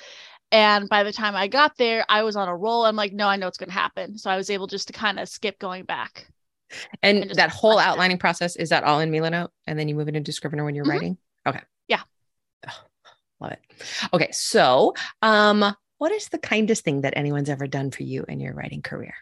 And 0.51 0.89
by 0.89 1.03
the 1.03 1.13
time 1.13 1.37
I 1.37 1.47
got 1.47 1.77
there, 1.77 2.05
I 2.09 2.23
was 2.23 2.37
on 2.37 2.49
a 2.49 2.57
roll. 2.57 2.87
I'm 2.87 2.97
like, 2.97 3.13
no, 3.13 3.29
I 3.29 3.37
know 3.37 3.49
it's 3.49 3.59
going 3.59 3.69
to 3.69 3.75
happen. 3.75 4.17
So 4.17 4.31
I 4.31 4.37
was 4.37 4.49
able 4.49 4.67
just 4.67 4.87
to 4.89 4.93
kind 4.95 5.19
of 5.21 5.29
skip 5.29 5.59
going 5.59 5.85
back. 5.85 6.27
And, 7.03 7.25
And 7.25 7.31
that 7.33 7.51
whole 7.51 7.75
flesh 7.75 7.85
it 7.85 7.89
out. 7.89 7.93
outlining 7.93 8.19
process 8.19 8.57
is 8.57 8.71
that 8.71 8.85
all 8.85 9.01
in 9.01 9.11
Milanote, 9.11 9.51
and 9.67 9.79
then 9.79 9.89
you 9.89 9.95
move 9.95 10.09
it 10.09 10.17
into 10.17 10.33
Scrivener 10.33 10.65
when 10.65 10.75
you're 10.75 10.85
Mhm. 10.85 10.91
writing. 10.91 11.19
Okay. 11.47 11.61
Yeah. 11.87 12.03
Oh, 12.67 12.83
love 13.41 13.53
it. 13.53 13.61
Okay, 14.13 14.31
so 14.33 14.95
um, 15.23 15.65
what 15.99 16.13
is 16.13 16.29
the 16.29 16.39
kindest 16.39 16.85
thing 16.85 17.03
that 17.03 17.17
anyone's 17.17 17.49
ever 17.51 17.67
done 17.67 17.91
for 17.91 18.03
you 18.03 18.25
in 18.29 18.41
your 18.41 18.55
writing 18.55 18.83
career? 18.83 19.15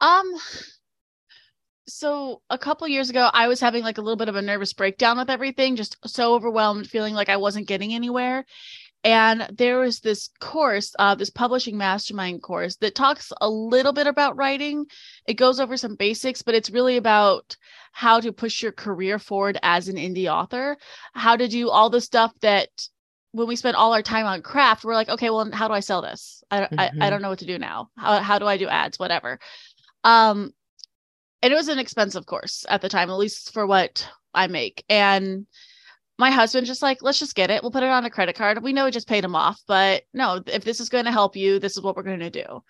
Um, 0.00 0.32
so 1.86 2.40
a 2.50 2.58
couple 2.58 2.86
years 2.88 3.10
ago, 3.10 3.28
I 3.32 3.48
was 3.48 3.60
having 3.60 3.82
like 3.82 3.98
a 3.98 4.00
little 4.02 4.16
bit 4.16 4.28
of 4.28 4.36
a 4.36 4.42
nervous 4.42 4.72
breakdown 4.72 5.18
with 5.18 5.30
everything, 5.30 5.76
just 5.76 5.96
so 6.06 6.34
overwhelmed, 6.34 6.88
feeling 6.88 7.14
like 7.14 7.28
I 7.28 7.36
wasn't 7.36 7.66
getting 7.68 7.92
anywhere. 7.94 8.44
And 9.02 9.48
there 9.56 9.78
was 9.78 10.00
this 10.00 10.28
course, 10.40 10.94
uh, 10.98 11.14
this 11.14 11.30
publishing 11.30 11.78
mastermind 11.78 12.42
course 12.42 12.76
that 12.76 12.94
talks 12.94 13.32
a 13.40 13.48
little 13.48 13.92
bit 13.92 14.06
about 14.06 14.36
writing. 14.36 14.86
It 15.26 15.34
goes 15.34 15.58
over 15.58 15.76
some 15.76 15.94
basics, 15.94 16.42
but 16.42 16.54
it's 16.54 16.70
really 16.70 16.98
about 16.98 17.56
how 17.92 18.20
to 18.20 18.32
push 18.32 18.62
your 18.62 18.72
career 18.72 19.18
forward 19.18 19.58
as 19.62 19.88
an 19.88 19.96
indie 19.96 20.30
author, 20.30 20.76
how 21.14 21.36
to 21.36 21.48
do 21.48 21.70
all 21.70 21.88
the 21.88 22.00
stuff 22.00 22.32
that 22.42 22.68
when 23.32 23.48
we 23.48 23.56
spend 23.56 23.76
all 23.76 23.94
our 23.94 24.02
time 24.02 24.26
on 24.26 24.42
craft, 24.42 24.84
we're 24.84 24.94
like, 24.94 25.08
okay, 25.08 25.30
well, 25.30 25.50
how 25.52 25.68
do 25.68 25.74
I 25.74 25.80
sell 25.80 26.02
this? 26.02 26.42
I, 26.50 26.62
I, 26.64 26.68
I 26.76 26.90
Mhm. 26.90 27.10
don't 27.10 27.22
know 27.22 27.30
what 27.30 27.38
to 27.38 27.46
do 27.46 27.58
now. 27.58 27.88
How, 27.96 28.20
how 28.20 28.38
do 28.38 28.46
I 28.46 28.56
do 28.56 28.68
ads? 28.68 28.98
Whatever. 28.98 29.38
Um, 30.04 30.52
and 31.42 31.52
it 31.52 31.56
was 31.56 31.68
an 31.68 31.78
expensive 31.78 32.26
course 32.26 32.66
at 32.68 32.82
the 32.82 32.88
time, 32.88 33.08
at 33.08 33.14
least 33.14 33.52
for 33.52 33.66
what 33.66 34.06
I 34.34 34.46
make. 34.48 34.84
And 34.88 35.46
my 36.20 36.30
husband 36.30 36.66
just 36.66 36.82
like, 36.82 37.02
let's 37.02 37.18
just 37.18 37.34
get 37.34 37.50
it. 37.50 37.62
We'll 37.62 37.72
put 37.72 37.82
it 37.82 37.88
on 37.88 38.04
a 38.04 38.10
credit 38.10 38.36
card. 38.36 38.62
We 38.62 38.72
know 38.72 38.84
we 38.84 38.90
just 38.90 39.08
paid 39.08 39.24
him 39.24 39.34
off, 39.34 39.60
but 39.66 40.02
no, 40.14 40.42
if 40.46 40.64
this 40.64 40.78
is 40.78 40.88
going 40.88 41.06
to 41.06 41.12
help 41.12 41.34
you, 41.34 41.58
this 41.58 41.76
is 41.76 41.82
what 41.82 41.96
we're 41.96 42.02
going 42.02 42.20
to 42.20 42.30
do. 42.30 42.62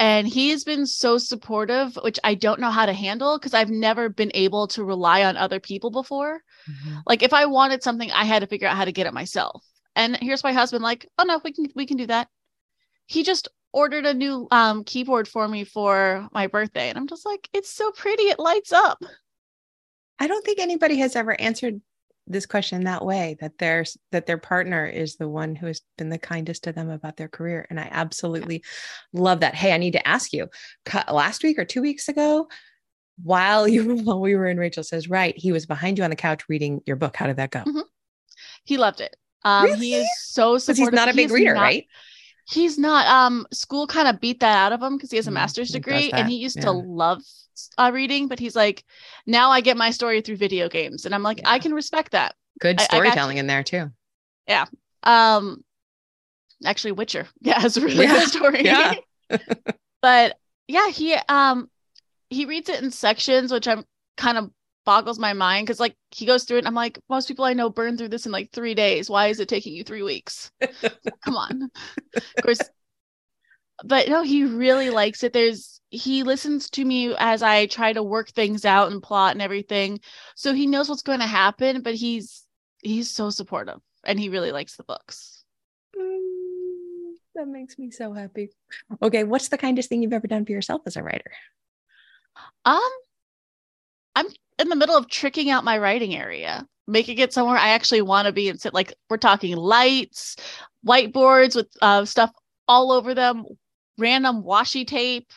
And 0.00 0.26
he 0.26 0.50
has 0.50 0.64
been 0.64 0.86
so 0.86 1.18
supportive, 1.18 1.96
which 2.02 2.18
I 2.22 2.34
don't 2.34 2.60
know 2.60 2.70
how 2.70 2.86
to 2.86 2.92
handle 2.92 3.36
because 3.36 3.52
I've 3.52 3.70
never 3.70 4.08
been 4.08 4.30
able 4.34 4.68
to 4.68 4.84
rely 4.84 5.24
on 5.24 5.36
other 5.36 5.60
people 5.60 5.90
before. 5.90 6.40
Like 7.06 7.22
if 7.22 7.32
I 7.32 7.46
wanted 7.46 7.82
something, 7.82 8.10
I 8.12 8.24
had 8.24 8.40
to 8.40 8.46
figure 8.46 8.68
out 8.68 8.76
how 8.76 8.84
to 8.84 8.92
get 8.92 9.06
it 9.06 9.14
myself. 9.14 9.64
And 9.96 10.16
here's 10.16 10.44
my 10.44 10.52
husband 10.52 10.84
like, 10.84 11.08
oh 11.18 11.24
no, 11.24 11.40
we 11.44 11.52
can 11.52 11.66
we 11.74 11.84
can 11.84 11.96
do 11.96 12.06
that. 12.06 12.28
He 13.06 13.24
just 13.24 13.48
ordered 13.72 14.06
a 14.06 14.14
new 14.14 14.46
um 14.52 14.84
keyboard 14.84 15.26
for 15.26 15.48
me 15.48 15.64
for 15.64 16.28
my 16.32 16.46
birthday. 16.46 16.88
And 16.88 16.96
I'm 16.96 17.08
just 17.08 17.26
like, 17.26 17.48
it's 17.52 17.70
so 17.70 17.90
pretty, 17.90 18.24
it 18.24 18.38
lights 18.38 18.72
up. 18.72 19.02
I 20.20 20.28
don't 20.28 20.44
think 20.44 20.60
anybody 20.60 20.98
has 20.98 21.16
ever 21.16 21.38
answered 21.40 21.80
this 22.30 22.46
question 22.46 22.84
that 22.84 23.04
way 23.04 23.36
that 23.40 23.56
their 23.58 23.84
that 24.12 24.26
their 24.26 24.38
partner 24.38 24.86
is 24.86 25.16
the 25.16 25.28
one 25.28 25.56
who 25.56 25.66
has 25.66 25.80
been 25.96 26.10
the 26.10 26.18
kindest 26.18 26.64
to 26.64 26.72
them 26.72 26.90
about 26.90 27.16
their 27.16 27.28
career 27.28 27.66
and 27.70 27.80
i 27.80 27.88
absolutely 27.90 28.62
love 29.12 29.40
that 29.40 29.54
hey 29.54 29.72
i 29.72 29.78
need 29.78 29.92
to 29.94 30.06
ask 30.08 30.32
you 30.32 30.46
last 31.10 31.42
week 31.42 31.58
or 31.58 31.64
two 31.64 31.80
weeks 31.82 32.08
ago 32.08 32.46
while 33.22 33.66
you 33.66 33.96
while 34.04 34.20
we 34.20 34.36
were 34.36 34.46
in 34.46 34.58
rachel 34.58 34.84
says 34.84 35.08
write 35.08 35.36
he 35.38 35.52
was 35.52 35.66
behind 35.66 35.96
you 35.98 36.04
on 36.04 36.10
the 36.10 36.16
couch 36.16 36.42
reading 36.48 36.80
your 36.86 36.96
book 36.96 37.16
how 37.16 37.26
did 37.26 37.36
that 37.36 37.50
go 37.50 37.62
Mhm. 37.64 37.82
He 38.64 38.76
loved 38.76 39.00
it. 39.00 39.16
Um 39.44 39.64
Really? 39.64 39.78
he 39.86 39.94
is 39.94 40.08
so 40.20 40.58
supportive. 40.58 40.92
he's 40.92 40.92
not 40.92 41.08
a 41.08 41.14
big 41.14 41.30
reader 41.30 41.54
not- 41.54 41.62
right 41.62 41.86
He's 42.48 42.78
not 42.78 43.06
um 43.06 43.46
school 43.52 43.86
kind 43.86 44.08
of 44.08 44.20
beat 44.20 44.40
that 44.40 44.56
out 44.56 44.72
of 44.72 44.82
him 44.82 44.96
because 44.96 45.10
he 45.10 45.16
has 45.18 45.26
a 45.26 45.30
Mm, 45.30 45.32
master's 45.32 45.70
degree 45.72 46.12
and 46.14 46.26
he 46.28 46.36
used 46.36 46.60
yeah. 46.60 46.62
to 46.62 46.72
love 46.72 47.22
uh, 47.76 47.90
reading, 47.92 48.28
but 48.28 48.38
he's 48.38 48.56
like, 48.56 48.84
now 49.26 49.50
I 49.50 49.60
get 49.60 49.76
my 49.76 49.90
story 49.90 50.20
through 50.22 50.36
video 50.36 50.68
games. 50.68 51.04
And 51.06 51.14
I'm 51.14 51.22
like, 51.22 51.40
I 51.44 51.58
can 51.58 51.74
respect 51.74 52.12
that. 52.12 52.34
good 52.60 52.78
I- 52.78 52.88
I 52.92 53.00
got 53.00 53.20
storytelling 53.20 53.38
in 53.38 53.46
there 53.48 53.62
too 53.64 53.90
Yeah. 54.46 54.66
Um, 55.02 55.64
actually, 56.64 56.92
Witcher, 56.92 57.26
yeah, 57.40 57.60
has 57.60 57.76
a 57.76 57.80
really 57.80 58.06
Yeah, 58.06 58.06
good 58.06 58.24
story. 58.24 58.64
yeah. 58.64 58.94
but 60.02 60.38
yeah, 60.66 60.88
he 60.90 61.14
um 61.28 61.70
he 62.30 62.46
reads 62.46 62.68
it 62.68 62.82
in 62.82 62.90
sections, 62.90 63.52
which 63.52 63.68
I'm 63.68 63.84
kind 64.16 64.38
of 64.38 64.50
boggles 64.88 65.18
my 65.18 65.34
mind 65.34 65.66
because 65.66 65.78
like 65.78 65.94
he 66.10 66.24
goes 66.24 66.44
through 66.44 66.56
it. 66.56 66.60
And 66.60 66.66
I'm 66.66 66.74
like, 66.74 66.98
most 67.10 67.28
people 67.28 67.44
I 67.44 67.52
know 67.52 67.68
burn 67.68 67.98
through 67.98 68.08
this 68.08 68.24
in 68.24 68.32
like 68.32 68.50
three 68.52 68.74
days. 68.74 69.10
Why 69.10 69.26
is 69.26 69.38
it 69.38 69.46
taking 69.46 69.74
you 69.74 69.84
three 69.84 70.02
weeks? 70.02 70.50
Come 71.26 71.36
on, 71.36 71.70
of 72.16 72.42
course. 72.42 72.60
But 73.84 74.08
no, 74.08 74.22
he 74.22 74.44
really 74.44 74.88
likes 74.88 75.22
it. 75.22 75.34
There's 75.34 75.82
he 75.90 76.22
listens 76.22 76.70
to 76.70 76.84
me 76.86 77.14
as 77.18 77.42
I 77.42 77.66
try 77.66 77.92
to 77.92 78.02
work 78.02 78.30
things 78.30 78.64
out 78.64 78.90
and 78.90 79.02
plot 79.02 79.32
and 79.32 79.42
everything, 79.42 80.00
so 80.34 80.54
he 80.54 80.66
knows 80.66 80.88
what's 80.88 81.02
going 81.02 81.20
to 81.20 81.26
happen. 81.26 81.82
But 81.82 81.94
he's 81.94 82.46
he's 82.82 83.10
so 83.10 83.28
supportive 83.28 83.80
and 84.04 84.18
he 84.18 84.30
really 84.30 84.52
likes 84.52 84.76
the 84.76 84.84
books. 84.84 85.44
Mm, 85.94 87.12
that 87.34 87.46
makes 87.46 87.78
me 87.78 87.90
so 87.90 88.12
happy 88.12 88.50
okay 89.02 89.24
what's 89.24 89.48
the 89.48 89.58
kindest 89.58 89.88
thing 89.88 90.02
you've 90.02 90.12
ever 90.12 90.26
done 90.26 90.44
for 90.44 90.52
yourself 90.52 90.82
as 90.86 90.96
a 90.96 91.02
writer 91.02 91.32
Um, 92.64 92.80
I'm 94.14 94.26
in 94.58 94.68
the 94.68 94.76
middle 94.76 94.96
of 94.96 95.08
tricking 95.08 95.50
out 95.50 95.64
my 95.64 95.78
writing 95.78 96.14
area, 96.14 96.66
making 96.86 97.18
it 97.18 97.32
somewhere 97.32 97.56
I 97.56 97.70
actually 97.70 98.02
want 98.02 98.26
to 98.26 98.32
be 98.32 98.48
and 98.48 98.60
sit. 98.60 98.74
Like 98.74 98.94
we're 99.08 99.16
talking 99.16 99.56
lights, 99.56 100.36
whiteboards 100.86 101.54
with 101.56 101.68
uh, 101.80 102.04
stuff 102.04 102.30
all 102.66 102.92
over 102.92 103.14
them, 103.14 103.44
random 103.98 104.42
washi 104.42 104.86
tape. 104.86 105.30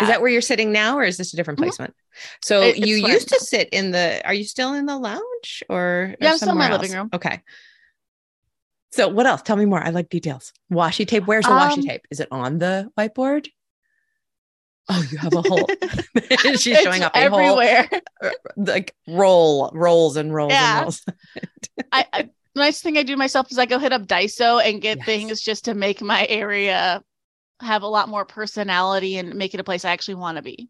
Is 0.00 0.06
that 0.06 0.20
where 0.20 0.30
you're 0.30 0.40
sitting 0.40 0.70
now, 0.70 0.96
or 0.98 1.02
is 1.02 1.16
this 1.16 1.32
a 1.32 1.36
different 1.36 1.58
Mhm. 1.58 1.64
placement? 1.64 1.94
So 2.42 2.62
It- 2.62 2.78
you 2.78 2.94
used 2.94 3.28
to 3.28 3.40
sit 3.40 3.68
in 3.70 3.90
the. 3.90 4.22
Are 4.24 4.32
you 4.34 4.44
still 4.44 4.74
in 4.74 4.86
the 4.86 4.96
lounge, 4.96 5.64
or 5.68 6.14
Yeah, 6.20 6.28
or 6.28 6.30
I'm 6.30 6.36
still 6.36 6.50
in 6.50 6.58
my 6.58 6.66
somewhere 6.66 6.78
living 6.78 6.92
else? 6.92 6.96
room. 6.96 7.10
Okay. 7.12 7.42
So 8.92 9.08
what 9.08 9.26
else? 9.26 9.42
Tell 9.42 9.56
me 9.56 9.64
more. 9.64 9.82
I 9.84 9.90
like 9.90 10.08
details. 10.08 10.52
Washi 10.72 11.06
tape. 11.06 11.24
Where's 11.26 11.46
the 11.46 11.52
washi 11.52 11.78
Um, 11.78 11.82
tape? 11.84 12.06
Is 12.10 12.20
it 12.20 12.28
on 12.30 12.58
the 12.58 12.90
whiteboard? 12.98 13.48
Oh, 14.88 15.04
you 15.10 15.18
have 15.18 15.34
a 15.34 15.42
whole. 15.42 15.68
She's 16.56 16.66
It's 16.68 16.82
showing 16.82 17.02
up 17.02 17.12
everywhere. 17.14 17.88
whole 18.22 18.30
like 18.56 18.94
roll, 19.06 19.70
rolls 19.74 20.16
and 20.16 20.34
rolls 20.34 20.52
Yeah. 20.52 20.76
and 20.78 20.82
rolls. 20.82 21.04
I, 21.92 22.06
I 22.12 22.22
the 22.54 22.60
nice 22.62 22.82
thing 22.82 22.98
I 22.98 23.04
do 23.04 23.16
myself 23.16 23.52
is 23.52 23.58
I 23.58 23.66
go 23.66 23.78
hit 23.78 23.92
up 23.92 24.06
Daiso 24.06 24.60
and 24.64 24.82
get 24.82 24.98
Yes. 24.98 25.06
things 25.06 25.40
just 25.40 25.66
to 25.66 25.74
make 25.74 26.02
my 26.02 26.26
area 26.28 27.02
have 27.60 27.82
a 27.82 27.86
lot 27.88 28.08
more 28.08 28.24
personality 28.24 29.18
and 29.18 29.34
make 29.36 29.54
it 29.54 29.60
a 29.60 29.64
place 29.64 29.84
I 29.84 29.90
actually 29.92 30.16
want 30.16 30.36
to 30.36 30.42
be. 30.42 30.68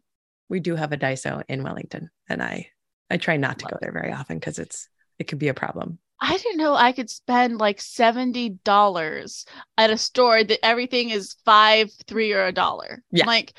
We 0.49 0.59
do 0.59 0.75
have 0.75 0.91
a 0.91 0.97
Daiso 0.97 1.41
in 1.47 1.63
Wellington, 1.63 2.09
and 2.29 2.43
I 2.43 2.67
I 3.09 3.17
try 3.17 3.37
not 3.37 3.59
to 3.59 3.65
Love 3.65 3.71
go 3.71 3.77
there 3.81 3.91
very 3.93 4.11
often 4.11 4.37
because 4.37 4.59
it's 4.59 4.87
it 5.17 5.23
could 5.25 5.39
be 5.39 5.47
a 5.47 5.53
problem. 5.53 5.97
I 6.23 6.37
didn't 6.37 6.57
know 6.57 6.75
I 6.75 6.91
could 6.91 7.09
spend 7.09 7.57
like 7.57 7.79
$70 7.79 9.45
at 9.77 9.89
a 9.89 9.97
store 9.97 10.43
that 10.43 10.63
everything 10.63 11.09
is 11.09 11.35
five, 11.45 11.91
three, 12.07 12.31
or 12.31 12.45
a 12.45 12.51
dollar. 12.51 13.03
Yeah. 13.11 13.25
Like, 13.25 13.53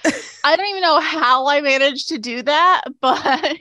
I 0.45 0.55
don't 0.57 0.69
even 0.69 0.83
know 0.83 1.01
how 1.01 1.49
I 1.49 1.61
managed 1.61 2.09
to 2.11 2.19
do 2.19 2.41
that, 2.43 2.83
but 3.01 3.57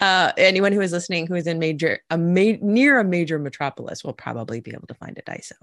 uh, 0.00 0.32
anyone 0.36 0.72
who 0.72 0.82
is 0.82 0.92
listening 0.92 1.26
who 1.26 1.34
is 1.34 1.46
in 1.46 1.58
major 1.58 1.98
a 2.10 2.18
ma- 2.18 2.58
near 2.60 2.98
a 3.00 3.04
major 3.04 3.38
metropolis 3.38 4.04
will 4.04 4.12
probably 4.12 4.60
be 4.60 4.72
able 4.72 4.86
to 4.88 4.94
find 4.94 5.16
a 5.16 5.22
Daiso. 5.22 5.54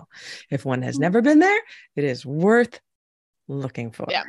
If 0.49 0.65
one 0.65 0.81
has 0.81 0.97
Mhm. 0.97 1.01
never 1.01 1.21
been 1.21 1.37
there, 1.39 1.59
it 1.95 2.03
is 2.03 2.25
worth 2.25 2.79
looking 3.47 3.91
for. 3.91 4.07
Yeah. 4.09 4.23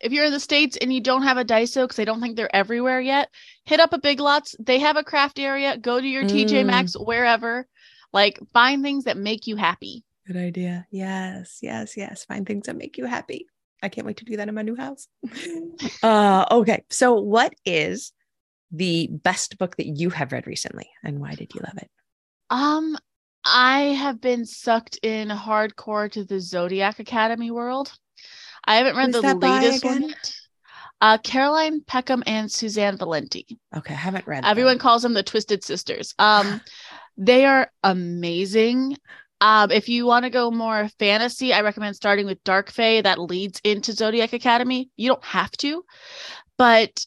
If 0.00 0.12
you're 0.12 0.24
in 0.24 0.32
the 0.32 0.40
States 0.40 0.76
and 0.80 0.92
you 0.92 1.00
don't 1.00 1.22
have 1.22 1.36
a 1.36 1.44
Daiso 1.44 1.84
because 1.84 1.98
I 1.98 2.04
don't 2.04 2.20
think 2.20 2.36
they're 2.36 2.54
everywhere 2.54 3.00
yet, 3.00 3.28
hit 3.64 3.80
up 3.80 3.92
a 3.92 3.98
Big 3.98 4.20
Lots. 4.20 4.54
They 4.58 4.78
have 4.78 4.96
a 4.96 5.04
craft 5.04 5.38
area. 5.38 5.76
Go 5.76 6.00
to 6.00 6.06
your 6.06 6.24
TJ 6.24 6.62
Mm. 6.62 6.66
Maxx, 6.66 6.94
wherever. 6.94 7.66
Like, 8.12 8.38
find 8.52 8.82
things 8.82 9.04
that 9.04 9.16
make 9.16 9.46
you 9.46 9.56
happy. 9.56 10.04
Good 10.26 10.36
idea. 10.36 10.86
Yes, 10.90 11.58
yes, 11.62 11.96
yes. 11.96 12.24
Find 12.24 12.46
things 12.46 12.66
that 12.66 12.76
make 12.76 12.98
you 12.98 13.04
happy. 13.04 13.46
I 13.82 13.88
can't 13.88 14.06
wait 14.06 14.18
to 14.18 14.24
do 14.24 14.36
that 14.36 14.48
in 14.48 14.54
my 14.54 14.62
new 14.62 14.76
house. 14.76 15.08
uh, 16.02 16.44
okay. 16.50 16.84
So, 16.90 17.14
what 17.14 17.54
is 17.64 18.12
the 18.70 19.08
best 19.10 19.58
book 19.58 19.76
that 19.76 19.86
you 19.86 20.10
have 20.10 20.32
read 20.32 20.46
recently, 20.46 20.88
and 21.02 21.20
why 21.20 21.34
did 21.34 21.54
you 21.54 21.60
love 21.62 21.78
it? 21.78 21.90
Um, 22.50 22.96
I 23.44 23.80
have 23.80 24.20
been 24.20 24.44
sucked 24.44 24.98
in 25.02 25.28
hardcore 25.28 26.10
to 26.12 26.24
the 26.24 26.40
Zodiac 26.40 26.98
Academy 26.98 27.50
world. 27.50 27.92
I 28.64 28.76
haven't 28.76 28.96
read 28.96 29.12
Who's 29.12 29.22
the 29.22 29.34
latest 29.34 29.84
one. 29.84 30.14
Uh, 31.00 31.18
Caroline 31.18 31.80
Peckham 31.86 32.22
and 32.26 32.50
Suzanne 32.50 32.98
Valenti. 32.98 33.46
Okay, 33.74 33.94
I 33.94 33.96
haven't 33.96 34.26
read. 34.26 34.44
Everyone 34.44 34.78
calls 34.78 35.02
them 35.02 35.14
the 35.14 35.22
Twisted 35.22 35.64
Sisters. 35.64 36.14
Um, 36.18 36.60
they 37.16 37.46
are 37.46 37.70
amazing. 37.82 38.96
Um, 39.40 39.70
if 39.70 39.88
you 39.88 40.04
want 40.04 40.24
to 40.24 40.30
go 40.30 40.50
more 40.50 40.88
fantasy, 40.98 41.52
I 41.54 41.62
recommend 41.62 41.96
starting 41.96 42.26
with 42.26 42.44
Dark 42.44 42.70
Fae 42.70 43.00
that 43.00 43.18
leads 43.18 43.60
into 43.64 43.92
Zodiac 43.92 44.34
Academy. 44.34 44.90
You 44.96 45.08
don't 45.08 45.24
have 45.24 45.50
to, 45.52 45.82
but 46.58 47.06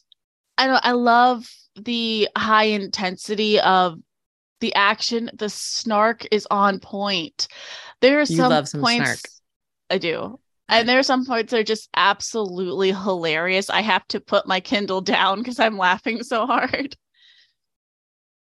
I 0.58 0.66
know 0.66 0.80
I 0.82 0.92
love 0.92 1.48
the 1.76 2.28
high 2.36 2.64
intensity 2.64 3.60
of 3.60 3.98
the 4.60 4.74
action. 4.74 5.30
The 5.34 5.48
snark 5.48 6.26
is 6.32 6.46
on 6.50 6.80
point. 6.80 7.46
There 8.00 8.18
are 8.18 8.20
You 8.20 8.36
some 8.36 8.50
love 8.50 8.68
some 8.68 8.80
points 8.80 9.04
snark. 9.04 9.20
I 9.90 9.98
do. 9.98 10.40
And 10.68 10.88
there 10.88 10.98
are 10.98 11.02
some 11.04 11.26
points 11.26 11.50
that 11.50 11.60
are 11.60 11.64
just 11.64 11.88
absolutely 11.94 12.92
hilarious. 12.92 13.68
I 13.70 13.82
have 13.82 14.06
to 14.08 14.20
put 14.20 14.46
my 14.46 14.60
Kindle 14.60 15.00
down 15.00 15.38
because 15.38 15.60
I'm 15.60 15.76
laughing 15.78 16.22
so 16.22 16.46
hard. 16.46 16.96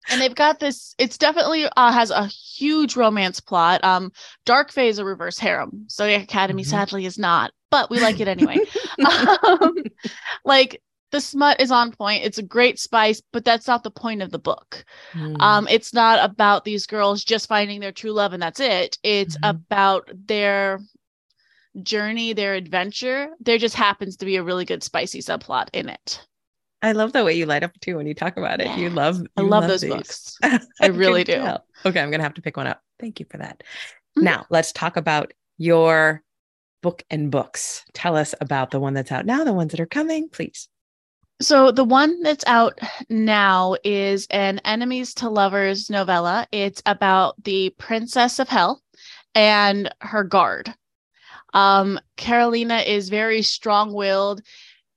and 0.09 0.19
they've 0.19 0.33
got 0.35 0.59
this 0.59 0.95
it's 0.97 1.17
definitely 1.17 1.65
uh, 1.77 1.91
has 1.91 2.09
a 2.09 2.25
huge 2.25 2.95
romance 2.95 3.39
plot 3.39 3.83
um 3.83 4.11
Dark 4.45 4.71
Fae 4.71 4.91
a 4.97 5.03
reverse 5.03 5.37
harem 5.37 5.85
zodiac 5.89 6.23
academy 6.23 6.63
Mhm. 6.63 6.67
sadly 6.67 7.05
is 7.05 7.17
not 7.19 7.51
but 7.69 7.89
we 7.91 7.99
like 7.99 8.19
it 8.19 8.27
anyway 8.27 8.59
um, 9.05 9.75
like 10.45 10.81
the 11.11 11.21
smut 11.21 11.59
is 11.61 11.69
on 11.69 11.91
point 11.91 12.23
it's 12.23 12.37
a 12.37 12.43
great 12.43 12.79
spice 12.79 13.21
but 13.33 13.45
that's 13.45 13.67
not 13.67 13.83
the 13.83 13.91
point 13.91 14.21
of 14.21 14.31
the 14.31 14.39
book 14.39 14.83
Mm. 15.15 15.41
um 15.41 15.67
it's 15.67 15.93
not 15.93 16.23
about 16.27 16.65
these 16.65 16.85
girls 16.87 17.23
just 17.23 17.47
finding 17.47 17.79
their 17.79 17.91
true 17.91 18.11
love 18.11 18.33
and 18.33 18.41
that's 18.41 18.59
it 18.59 18.97
it's 19.03 19.37
Mhm. 19.37 19.49
about 19.49 20.09
their 20.27 20.79
journey 21.83 22.33
their 22.33 22.55
adventure 22.55 23.29
there 23.39 23.57
just 23.57 23.75
happens 23.75 24.17
to 24.17 24.25
be 24.25 24.35
a 24.37 24.43
really 24.43 24.65
good 24.65 24.83
spicy 24.83 25.19
subplot 25.21 25.67
in 25.73 25.89
it 25.89 26.25
I 26.81 26.93
love 26.93 27.11
the 27.11 27.25
way 27.25 27.33
you 27.33 27.45
light 27.45 27.63
up 27.63 27.77
too 27.81 27.97
when 27.97 28.07
you 28.07 28.13
talk 28.13 28.37
about 28.37 28.61
it. 28.61 28.77
You 28.77 28.89
love. 28.89 29.21
i 29.35 29.41
you 29.41 29.47
love, 29.47 29.67
those 29.67 29.81
these. 29.81 29.91
books 29.91 30.37
I 30.81 30.87
really 30.87 31.25
do. 31.25 31.33
tell. 31.33 31.65
Okay, 31.85 31.99
I'm 31.99 32.09
gonna 32.09 32.23
have 32.23 32.35
to 32.35 32.41
pick 32.41 32.55
one 32.55 32.67
up. 32.67 32.81
Thank 32.99 33.19
you 33.19 33.25
for 33.29 33.37
that. 33.37 33.63
Mhm. 34.17 34.23
Now 34.23 34.45
let's 34.49 34.71
talk 34.71 34.95
about 34.95 35.33
your 35.57 36.23
book 36.81 37.03
and 37.09 37.29
books. 37.29 37.83
Tell 37.93 38.15
us 38.15 38.33
about 38.39 38.71
the 38.71 38.79
one 38.79 38.93
that's 38.93 39.11
out 39.11 39.25
now, 39.25 39.43
the 39.43 39.53
ones 39.53 39.71
that 39.71 39.81
are 39.81 39.85
coming, 39.85 40.29
please. 40.29 40.69
So 41.41 41.71
the 41.71 41.83
one 41.85 42.21
that's 42.21 42.45
out 42.47 42.79
now 43.09 43.75
is 43.83 44.27
an 44.29 44.59
enemies 44.65 45.13
to 45.15 45.29
lovers 45.29 45.89
novella. 45.89 46.47
It's 46.51 46.81
about 46.85 47.41
the 47.43 47.71
princess 47.77 48.39
of 48.39 48.49
hell 48.49 48.81
and 49.35 49.93
her 50.01 50.23
guard. 50.23 50.73
Um, 51.53 51.99
Carolina 52.15 52.77
is 52.77 53.09
very 53.09 53.41
strong-willed. 53.41 54.41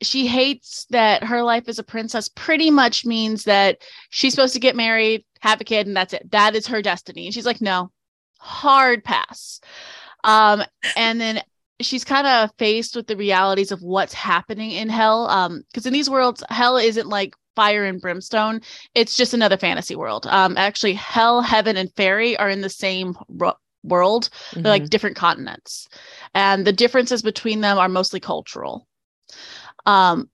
She 0.02 0.26
hates 0.26 0.86
that 0.90 1.24
her 1.24 1.42
life 1.42 1.68
as 1.68 1.78
a 1.78 1.84
princess 1.84 2.28
pretty 2.28 2.70
much 2.70 3.06
means 3.06 3.44
that 3.44 3.78
she's 4.10 4.34
supposed 4.34 4.54
to 4.54 4.60
get 4.60 4.76
married, 4.76 5.24
have 5.40 5.60
a 5.60 5.64
kid, 5.64 5.86
and 5.86 5.96
that's 5.96 6.12
it. 6.12 6.30
That 6.30 6.54
is 6.54 6.66
her 6.66 6.82
destiny. 6.82 7.26
And 7.26 7.34
she's 7.34 7.46
like, 7.46 7.60
no, 7.60 7.90
hard 8.38 9.04
pass. 9.04 9.60
Um, 10.24 10.62
and 10.96 11.20
then 11.20 11.42
she's 11.82 12.04
kind 12.04 12.26
of 12.26 12.50
faced 12.58 12.96
with 12.96 13.06
the 13.06 13.16
realities 13.16 13.72
of 13.72 13.82
what's 13.82 14.14
happening 14.14 14.72
in 14.72 14.88
hell 14.88 15.28
um 15.28 15.62
because 15.70 15.86
in 15.86 15.92
these 15.92 16.10
worlds 16.10 16.42
hell 16.48 16.76
isn't 16.76 17.08
like 17.08 17.34
fire 17.54 17.84
and 17.84 18.00
brimstone 18.00 18.60
it's 18.94 19.16
just 19.16 19.34
another 19.34 19.56
fantasy 19.56 19.96
world 19.96 20.26
um 20.28 20.56
actually 20.56 20.94
hell 20.94 21.42
heaven 21.42 21.76
and 21.76 21.92
fairy 21.94 22.36
are 22.36 22.48
in 22.48 22.60
the 22.60 22.68
same 22.68 23.16
world 23.82 24.30
they're 24.52 24.62
like 24.64 24.88
different 24.88 25.16
continents. 25.16 25.88
And 26.34 26.66
the 26.66 26.72
differences 26.72 27.22
between 27.22 27.60
them 27.60 27.78
are 27.78 27.88
mostly 27.88 28.20
cultural. 28.20 28.86
Um 29.86 30.28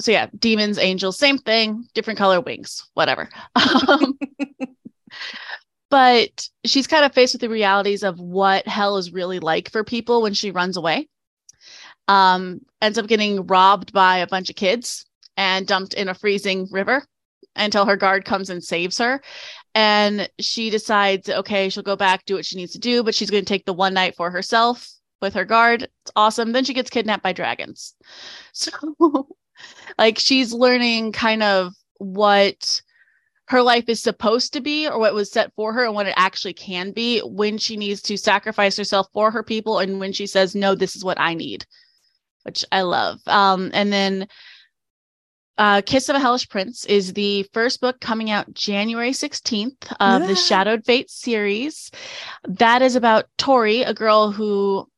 so 0.00 0.12
yeah 0.12 0.26
demons 0.38 0.78
angels 0.78 1.18
same 1.18 1.38
thing 1.38 1.84
different 1.94 2.18
color 2.18 2.40
wings 2.40 2.88
whatever. 2.94 3.28
Um, 3.88 4.18
but 5.90 6.48
she's 6.66 6.86
kind 6.86 7.04
of 7.04 7.14
faced 7.14 7.32
with 7.32 7.40
the 7.40 7.48
realities 7.48 8.02
of 8.02 8.20
what 8.20 8.68
hell 8.68 8.98
is 8.98 9.10
really 9.10 9.38
like 9.38 9.70
for 9.72 9.82
people 9.82 10.20
when 10.20 10.34
she 10.34 10.50
runs 10.50 10.76
away. 10.76 11.08
Um 12.08 12.60
ends 12.82 12.98
up 12.98 13.06
getting 13.06 13.46
robbed 13.46 13.92
by 13.92 14.18
a 14.18 14.26
bunch 14.26 14.50
of 14.50 14.56
kids 14.56 15.06
and 15.36 15.66
dumped 15.66 15.94
in 15.94 16.08
a 16.08 16.14
freezing 16.14 16.68
river 16.70 17.04
until 17.58 17.84
her 17.86 17.96
guard 17.96 18.24
comes 18.24 18.50
and 18.50 18.62
saves 18.62 18.98
her. 18.98 19.20
And 19.74 20.28
she 20.40 20.70
decides 20.70 21.28
okay 21.28 21.68
she'll 21.68 21.82
go 21.82 21.96
back 21.96 22.24
do 22.24 22.34
what 22.34 22.46
she 22.46 22.56
needs 22.56 22.72
to 22.72 22.78
do 22.78 23.02
but 23.02 23.14
she's 23.14 23.30
going 23.30 23.44
to 23.44 23.48
take 23.48 23.66
the 23.66 23.72
one 23.72 23.94
night 23.94 24.16
for 24.16 24.30
herself 24.30 24.88
with 25.20 25.34
her 25.34 25.44
guard. 25.44 25.82
It's 25.82 26.12
awesome. 26.16 26.52
Then 26.52 26.64
she 26.64 26.74
gets 26.74 26.90
kidnapped 26.90 27.22
by 27.22 27.32
dragons. 27.32 27.94
So 28.52 29.28
like 29.98 30.18
she's 30.18 30.52
learning 30.52 31.10
kind 31.10 31.42
of 31.42 31.74
what 31.96 32.80
her 33.48 33.62
life 33.62 33.88
is 33.88 34.00
supposed 34.00 34.52
to 34.52 34.60
be 34.60 34.86
or 34.86 34.98
what 34.98 35.14
was 35.14 35.32
set 35.32 35.52
for 35.56 35.72
her 35.72 35.84
and 35.84 35.94
what 35.94 36.06
it 36.06 36.14
actually 36.16 36.52
can 36.52 36.92
be 36.92 37.20
when 37.20 37.58
she 37.58 37.76
needs 37.76 38.00
to 38.02 38.16
sacrifice 38.16 38.76
herself 38.76 39.08
for 39.12 39.30
her 39.30 39.42
people 39.42 39.80
and 39.80 39.98
when 39.98 40.12
she 40.12 40.26
says 40.26 40.54
no 40.54 40.74
this 40.74 40.94
is 40.94 41.04
what 41.04 41.18
i 41.18 41.34
need 41.34 41.66
which 42.48 42.64
i 42.72 42.82
love. 42.82 43.20
Um, 43.26 43.70
and 43.74 43.92
then 43.92 44.28
uh, 45.58 45.82
kiss 45.84 46.08
of 46.08 46.16
a 46.16 46.20
hellish 46.20 46.48
prince 46.48 46.84
is 46.86 47.12
the 47.12 47.42
first 47.52 47.80
book 47.80 48.00
coming 48.00 48.30
out 48.30 48.52
january 48.54 49.10
16th 49.10 49.74
of 50.00 50.22
Yeah. 50.22 50.26
the 50.26 50.34
shadowed 50.36 50.84
fate 50.84 51.10
series 51.10 51.90
that 52.44 52.80
is 52.82 52.96
about 52.96 53.26
tori 53.36 53.82
a 53.82 53.92
girl 53.92 54.30
who 54.30 54.88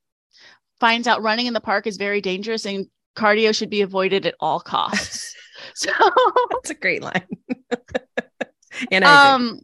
finds 0.78 1.06
out 1.08 1.22
running 1.22 1.46
in 1.46 1.54
the 1.54 1.60
park 1.60 1.86
is 1.86 1.96
very 1.96 2.20
dangerous 2.20 2.66
and 2.66 2.86
cardio 3.16 3.54
should 3.54 3.70
be 3.70 3.80
avoided 3.82 4.26
at 4.26 4.34
all 4.40 4.60
costs 4.60 5.34
so 5.74 5.90
That's 6.52 6.70
a 6.70 6.74
great 6.74 7.02
line. 7.02 7.26
and 8.92 9.04
I 9.04 9.34
agree. 9.34 9.48
um 9.48 9.60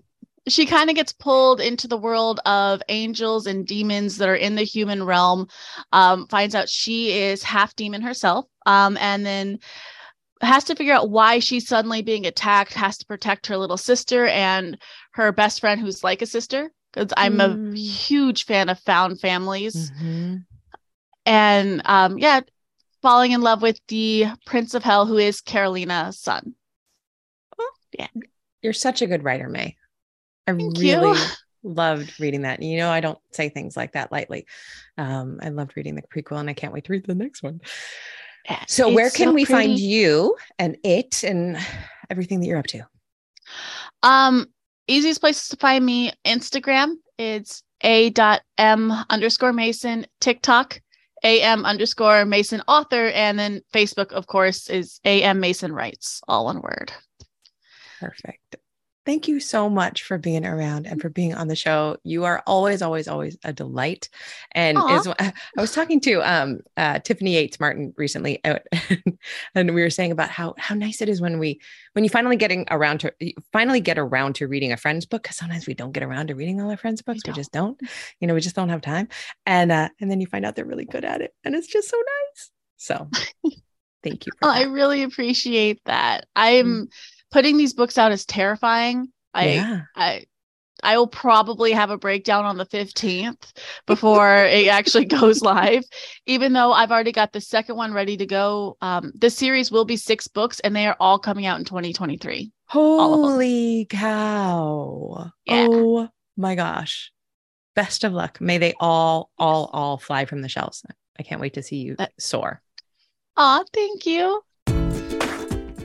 she 0.48 0.64
kind 0.64 0.88
of 0.90 0.94
gets 0.96 1.12
pulled 1.12 1.60
into 1.60 1.88
the 1.88 1.96
world 1.96 2.38
of 2.46 2.80
angels 2.88 3.46
and 3.48 3.66
demons 3.66 4.16
that 4.18 4.28
are 4.28 4.36
in 4.36 4.54
the 4.54 4.62
human 4.62 5.02
realm 5.02 5.48
um 5.92 6.26
finds 6.28 6.54
out 6.54 6.68
she 6.68 7.12
is 7.12 7.42
half 7.42 7.74
demon 7.76 8.00
herself 8.02 8.46
um 8.66 8.96
and 9.00 9.24
then 9.26 9.58
has 10.40 10.64
to 10.64 10.74
figure 10.76 10.92
out 10.94 11.10
why 11.10 11.38
she's 11.38 11.66
suddenly 11.66 12.02
being 12.02 12.26
attacked 12.26 12.74
has 12.74 12.98
to 12.98 13.06
protect 13.06 13.46
her 13.46 13.56
little 13.56 13.76
sister 13.78 14.26
and 14.26 14.78
her 15.12 15.32
best 15.32 15.60
friend 15.60 15.80
who's 15.80 16.04
like 16.04 16.20
a 16.22 16.26
sister 16.26 16.70
because 16.92 17.12
i'm 17.16 17.38
Mm. 17.38 17.74
a 17.74 17.78
huge 17.78 18.44
fan 18.44 18.68
of 18.68 18.78
found 18.80 19.18
families 19.20 19.90
Mhm. 19.92 20.44
and 21.24 21.82
um 21.86 22.18
yeah 22.18 22.40
falling 23.02 23.32
in 23.32 23.40
love 23.40 23.62
with 23.62 23.80
the 23.88 24.26
prince 24.44 24.74
of 24.74 24.82
hell 24.82 25.06
who 25.06 25.16
is 25.16 25.40
carolina's 25.40 26.18
son 26.20 26.54
Yeah. 27.98 28.08
You're 28.62 28.72
such 28.72 29.00
a 29.00 29.06
good 29.06 29.22
writer, 29.24 29.48
May. 29.48 29.76
I 30.46 30.52
Thank 30.52 30.78
you. 30.78 30.82
really 31.00 31.18
loved 31.62 32.18
reading 32.20 32.42
that. 32.42 32.60
You 32.62 32.76
know, 32.78 32.90
I 32.90 33.00
don't 33.00 33.18
say 33.32 33.48
things 33.48 33.76
like 33.76 33.92
that 33.92 34.10
lightly. 34.12 34.44
Um, 34.98 35.38
I 35.40 35.48
loved 35.50 35.76
reading 35.76 35.94
the 35.94 36.02
prequel 36.02 36.40
and 36.40 36.50
I 36.50 36.52
can't 36.52 36.72
wait 36.72 36.84
to 36.84 36.92
read 36.92 37.06
the 37.06 37.14
next 37.14 37.42
one. 37.42 37.60
So, 38.68 38.92
where 38.92 39.10
can 39.10 39.28
so 39.28 39.32
we 39.32 39.44
find 39.44 39.78
you 39.78 40.36
and 40.58 40.76
it 40.84 41.24
and 41.24 41.58
everything 42.10 42.40
that 42.40 42.46
you're 42.46 42.58
up 42.58 42.66
to? 42.68 42.82
Um, 44.02 44.46
easiest 44.86 45.20
places 45.20 45.48
to 45.48 45.56
find 45.56 45.84
me 45.84 46.12
Instagram. 46.24 46.94
It's 47.18 47.62
a 47.82 48.10
dot 48.10 48.42
m 48.58 48.92
underscore 49.10 49.52
Mason. 49.52 50.06
TikTok, 50.20 50.80
am 51.22 51.64
underscore 51.64 52.24
Mason 52.24 52.62
author, 52.68 53.08
and 53.08 53.38
then 53.38 53.62
Facebook, 53.72 54.12
of 54.12 54.26
course, 54.26 54.68
is 54.70 55.00
am 55.04 55.40
Mason 55.40 55.72
writes. 55.72 56.20
All 56.28 56.44
one 56.46 56.60
word. 56.60 56.92
Perfect. 58.00 58.56
Thank 59.06 59.28
you 59.28 59.38
so 59.38 59.70
much 59.70 60.02
for 60.02 60.18
being 60.18 60.44
around 60.44 60.84
and 60.84 61.00
for 61.00 61.08
being 61.08 61.32
on 61.32 61.46
the 61.46 61.54
show. 61.54 61.96
You 62.02 62.24
are 62.24 62.42
always, 62.44 62.82
always, 62.82 63.06
always 63.06 63.38
a 63.44 63.52
delight. 63.52 64.08
And 64.50 64.76
is, 64.90 65.06
I 65.20 65.32
was 65.56 65.72
talking 65.72 66.00
to 66.00 66.20
um, 66.28 66.60
uh, 66.76 66.98
Tiffany 66.98 67.34
Yates 67.34 67.60
Martin 67.60 67.94
recently, 67.96 68.44
uh, 68.44 68.58
and 69.54 69.74
we 69.76 69.80
were 69.80 69.90
saying 69.90 70.10
about 70.10 70.30
how 70.30 70.56
how 70.58 70.74
nice 70.74 71.00
it 71.00 71.08
is 71.08 71.20
when 71.20 71.38
we 71.38 71.60
when 71.92 72.02
you 72.02 72.10
finally 72.10 72.34
getting 72.34 72.66
around 72.68 72.98
to 72.98 73.14
you 73.20 73.32
finally 73.52 73.80
get 73.80 73.96
around 73.96 74.34
to 74.34 74.48
reading 74.48 74.72
a 74.72 74.76
friend's 74.76 75.06
book 75.06 75.22
because 75.22 75.36
sometimes 75.36 75.68
we 75.68 75.74
don't 75.74 75.92
get 75.92 76.02
around 76.02 76.26
to 76.26 76.34
reading 76.34 76.60
all 76.60 76.70
our 76.70 76.76
friends' 76.76 77.00
books. 77.00 77.20
We, 77.24 77.32
just 77.32 77.52
don't. 77.52 77.80
You 78.18 78.26
know, 78.26 78.34
we 78.34 78.40
just 78.40 78.56
don't 78.56 78.70
have 78.70 78.80
time. 78.80 79.06
And 79.46 79.70
uh, 79.70 79.88
and 80.00 80.10
then 80.10 80.20
you 80.20 80.26
find 80.26 80.44
out 80.44 80.56
they're 80.56 80.64
really 80.64 80.84
good 80.84 81.04
at 81.04 81.20
it, 81.20 81.32
and 81.44 81.54
it's 81.54 81.68
just 81.68 81.88
so 81.88 81.96
nice. 81.96 82.50
So, 82.76 83.08
thank 84.02 84.26
you. 84.26 84.32
Oh, 84.42 84.50
I 84.50 84.62
really 84.62 85.04
appreciate 85.04 85.80
that. 85.84 86.26
I'm 86.34 86.88
putting 87.30 87.56
these 87.56 87.74
books 87.74 87.98
out 87.98 88.12
is 88.12 88.24
terrifying. 88.24 89.08
I 89.34 89.48
yeah. 89.48 89.80
I 89.94 90.24
I 90.82 90.98
will 90.98 91.06
probably 91.06 91.72
have 91.72 91.90
a 91.90 91.96
breakdown 91.96 92.44
on 92.44 92.58
the 92.58 92.66
15th 92.66 93.52
before 93.86 94.44
it 94.44 94.68
actually 94.68 95.06
goes 95.06 95.40
live, 95.40 95.84
even 96.26 96.52
though 96.52 96.72
I've 96.72 96.90
already 96.90 97.12
got 97.12 97.32
the 97.32 97.40
second 97.40 97.76
one 97.76 97.92
ready 97.94 98.16
to 98.18 98.26
go. 98.26 98.76
Um, 98.80 99.12
the 99.14 99.30
series 99.30 99.70
will 99.70 99.84
be 99.86 99.96
six 99.96 100.28
books 100.28 100.60
and 100.60 100.76
they 100.76 100.86
are 100.86 100.96
all 101.00 101.18
coming 101.18 101.46
out 101.46 101.58
in 101.58 101.64
2023. 101.64 102.52
Holy 102.66 103.86
cow. 103.88 105.30
Yeah. 105.46 105.66
Oh 105.70 106.08
my 106.36 106.54
gosh. 106.54 107.10
Best 107.74 108.04
of 108.04 108.12
luck. 108.12 108.40
May 108.40 108.58
they 108.58 108.74
all, 108.78 109.30
all, 109.38 109.70
all 109.72 109.98
fly 109.98 110.24
from 110.24 110.42
the 110.42 110.48
shelves. 110.48 110.84
I 111.18 111.22
can't 111.22 111.40
wait 111.40 111.54
to 111.54 111.62
see 111.62 111.76
you 111.76 111.96
That- 111.96 112.12
soar. 112.18 112.60
Aw, 113.38 113.64
thank 113.72 114.06
you. 114.06 114.42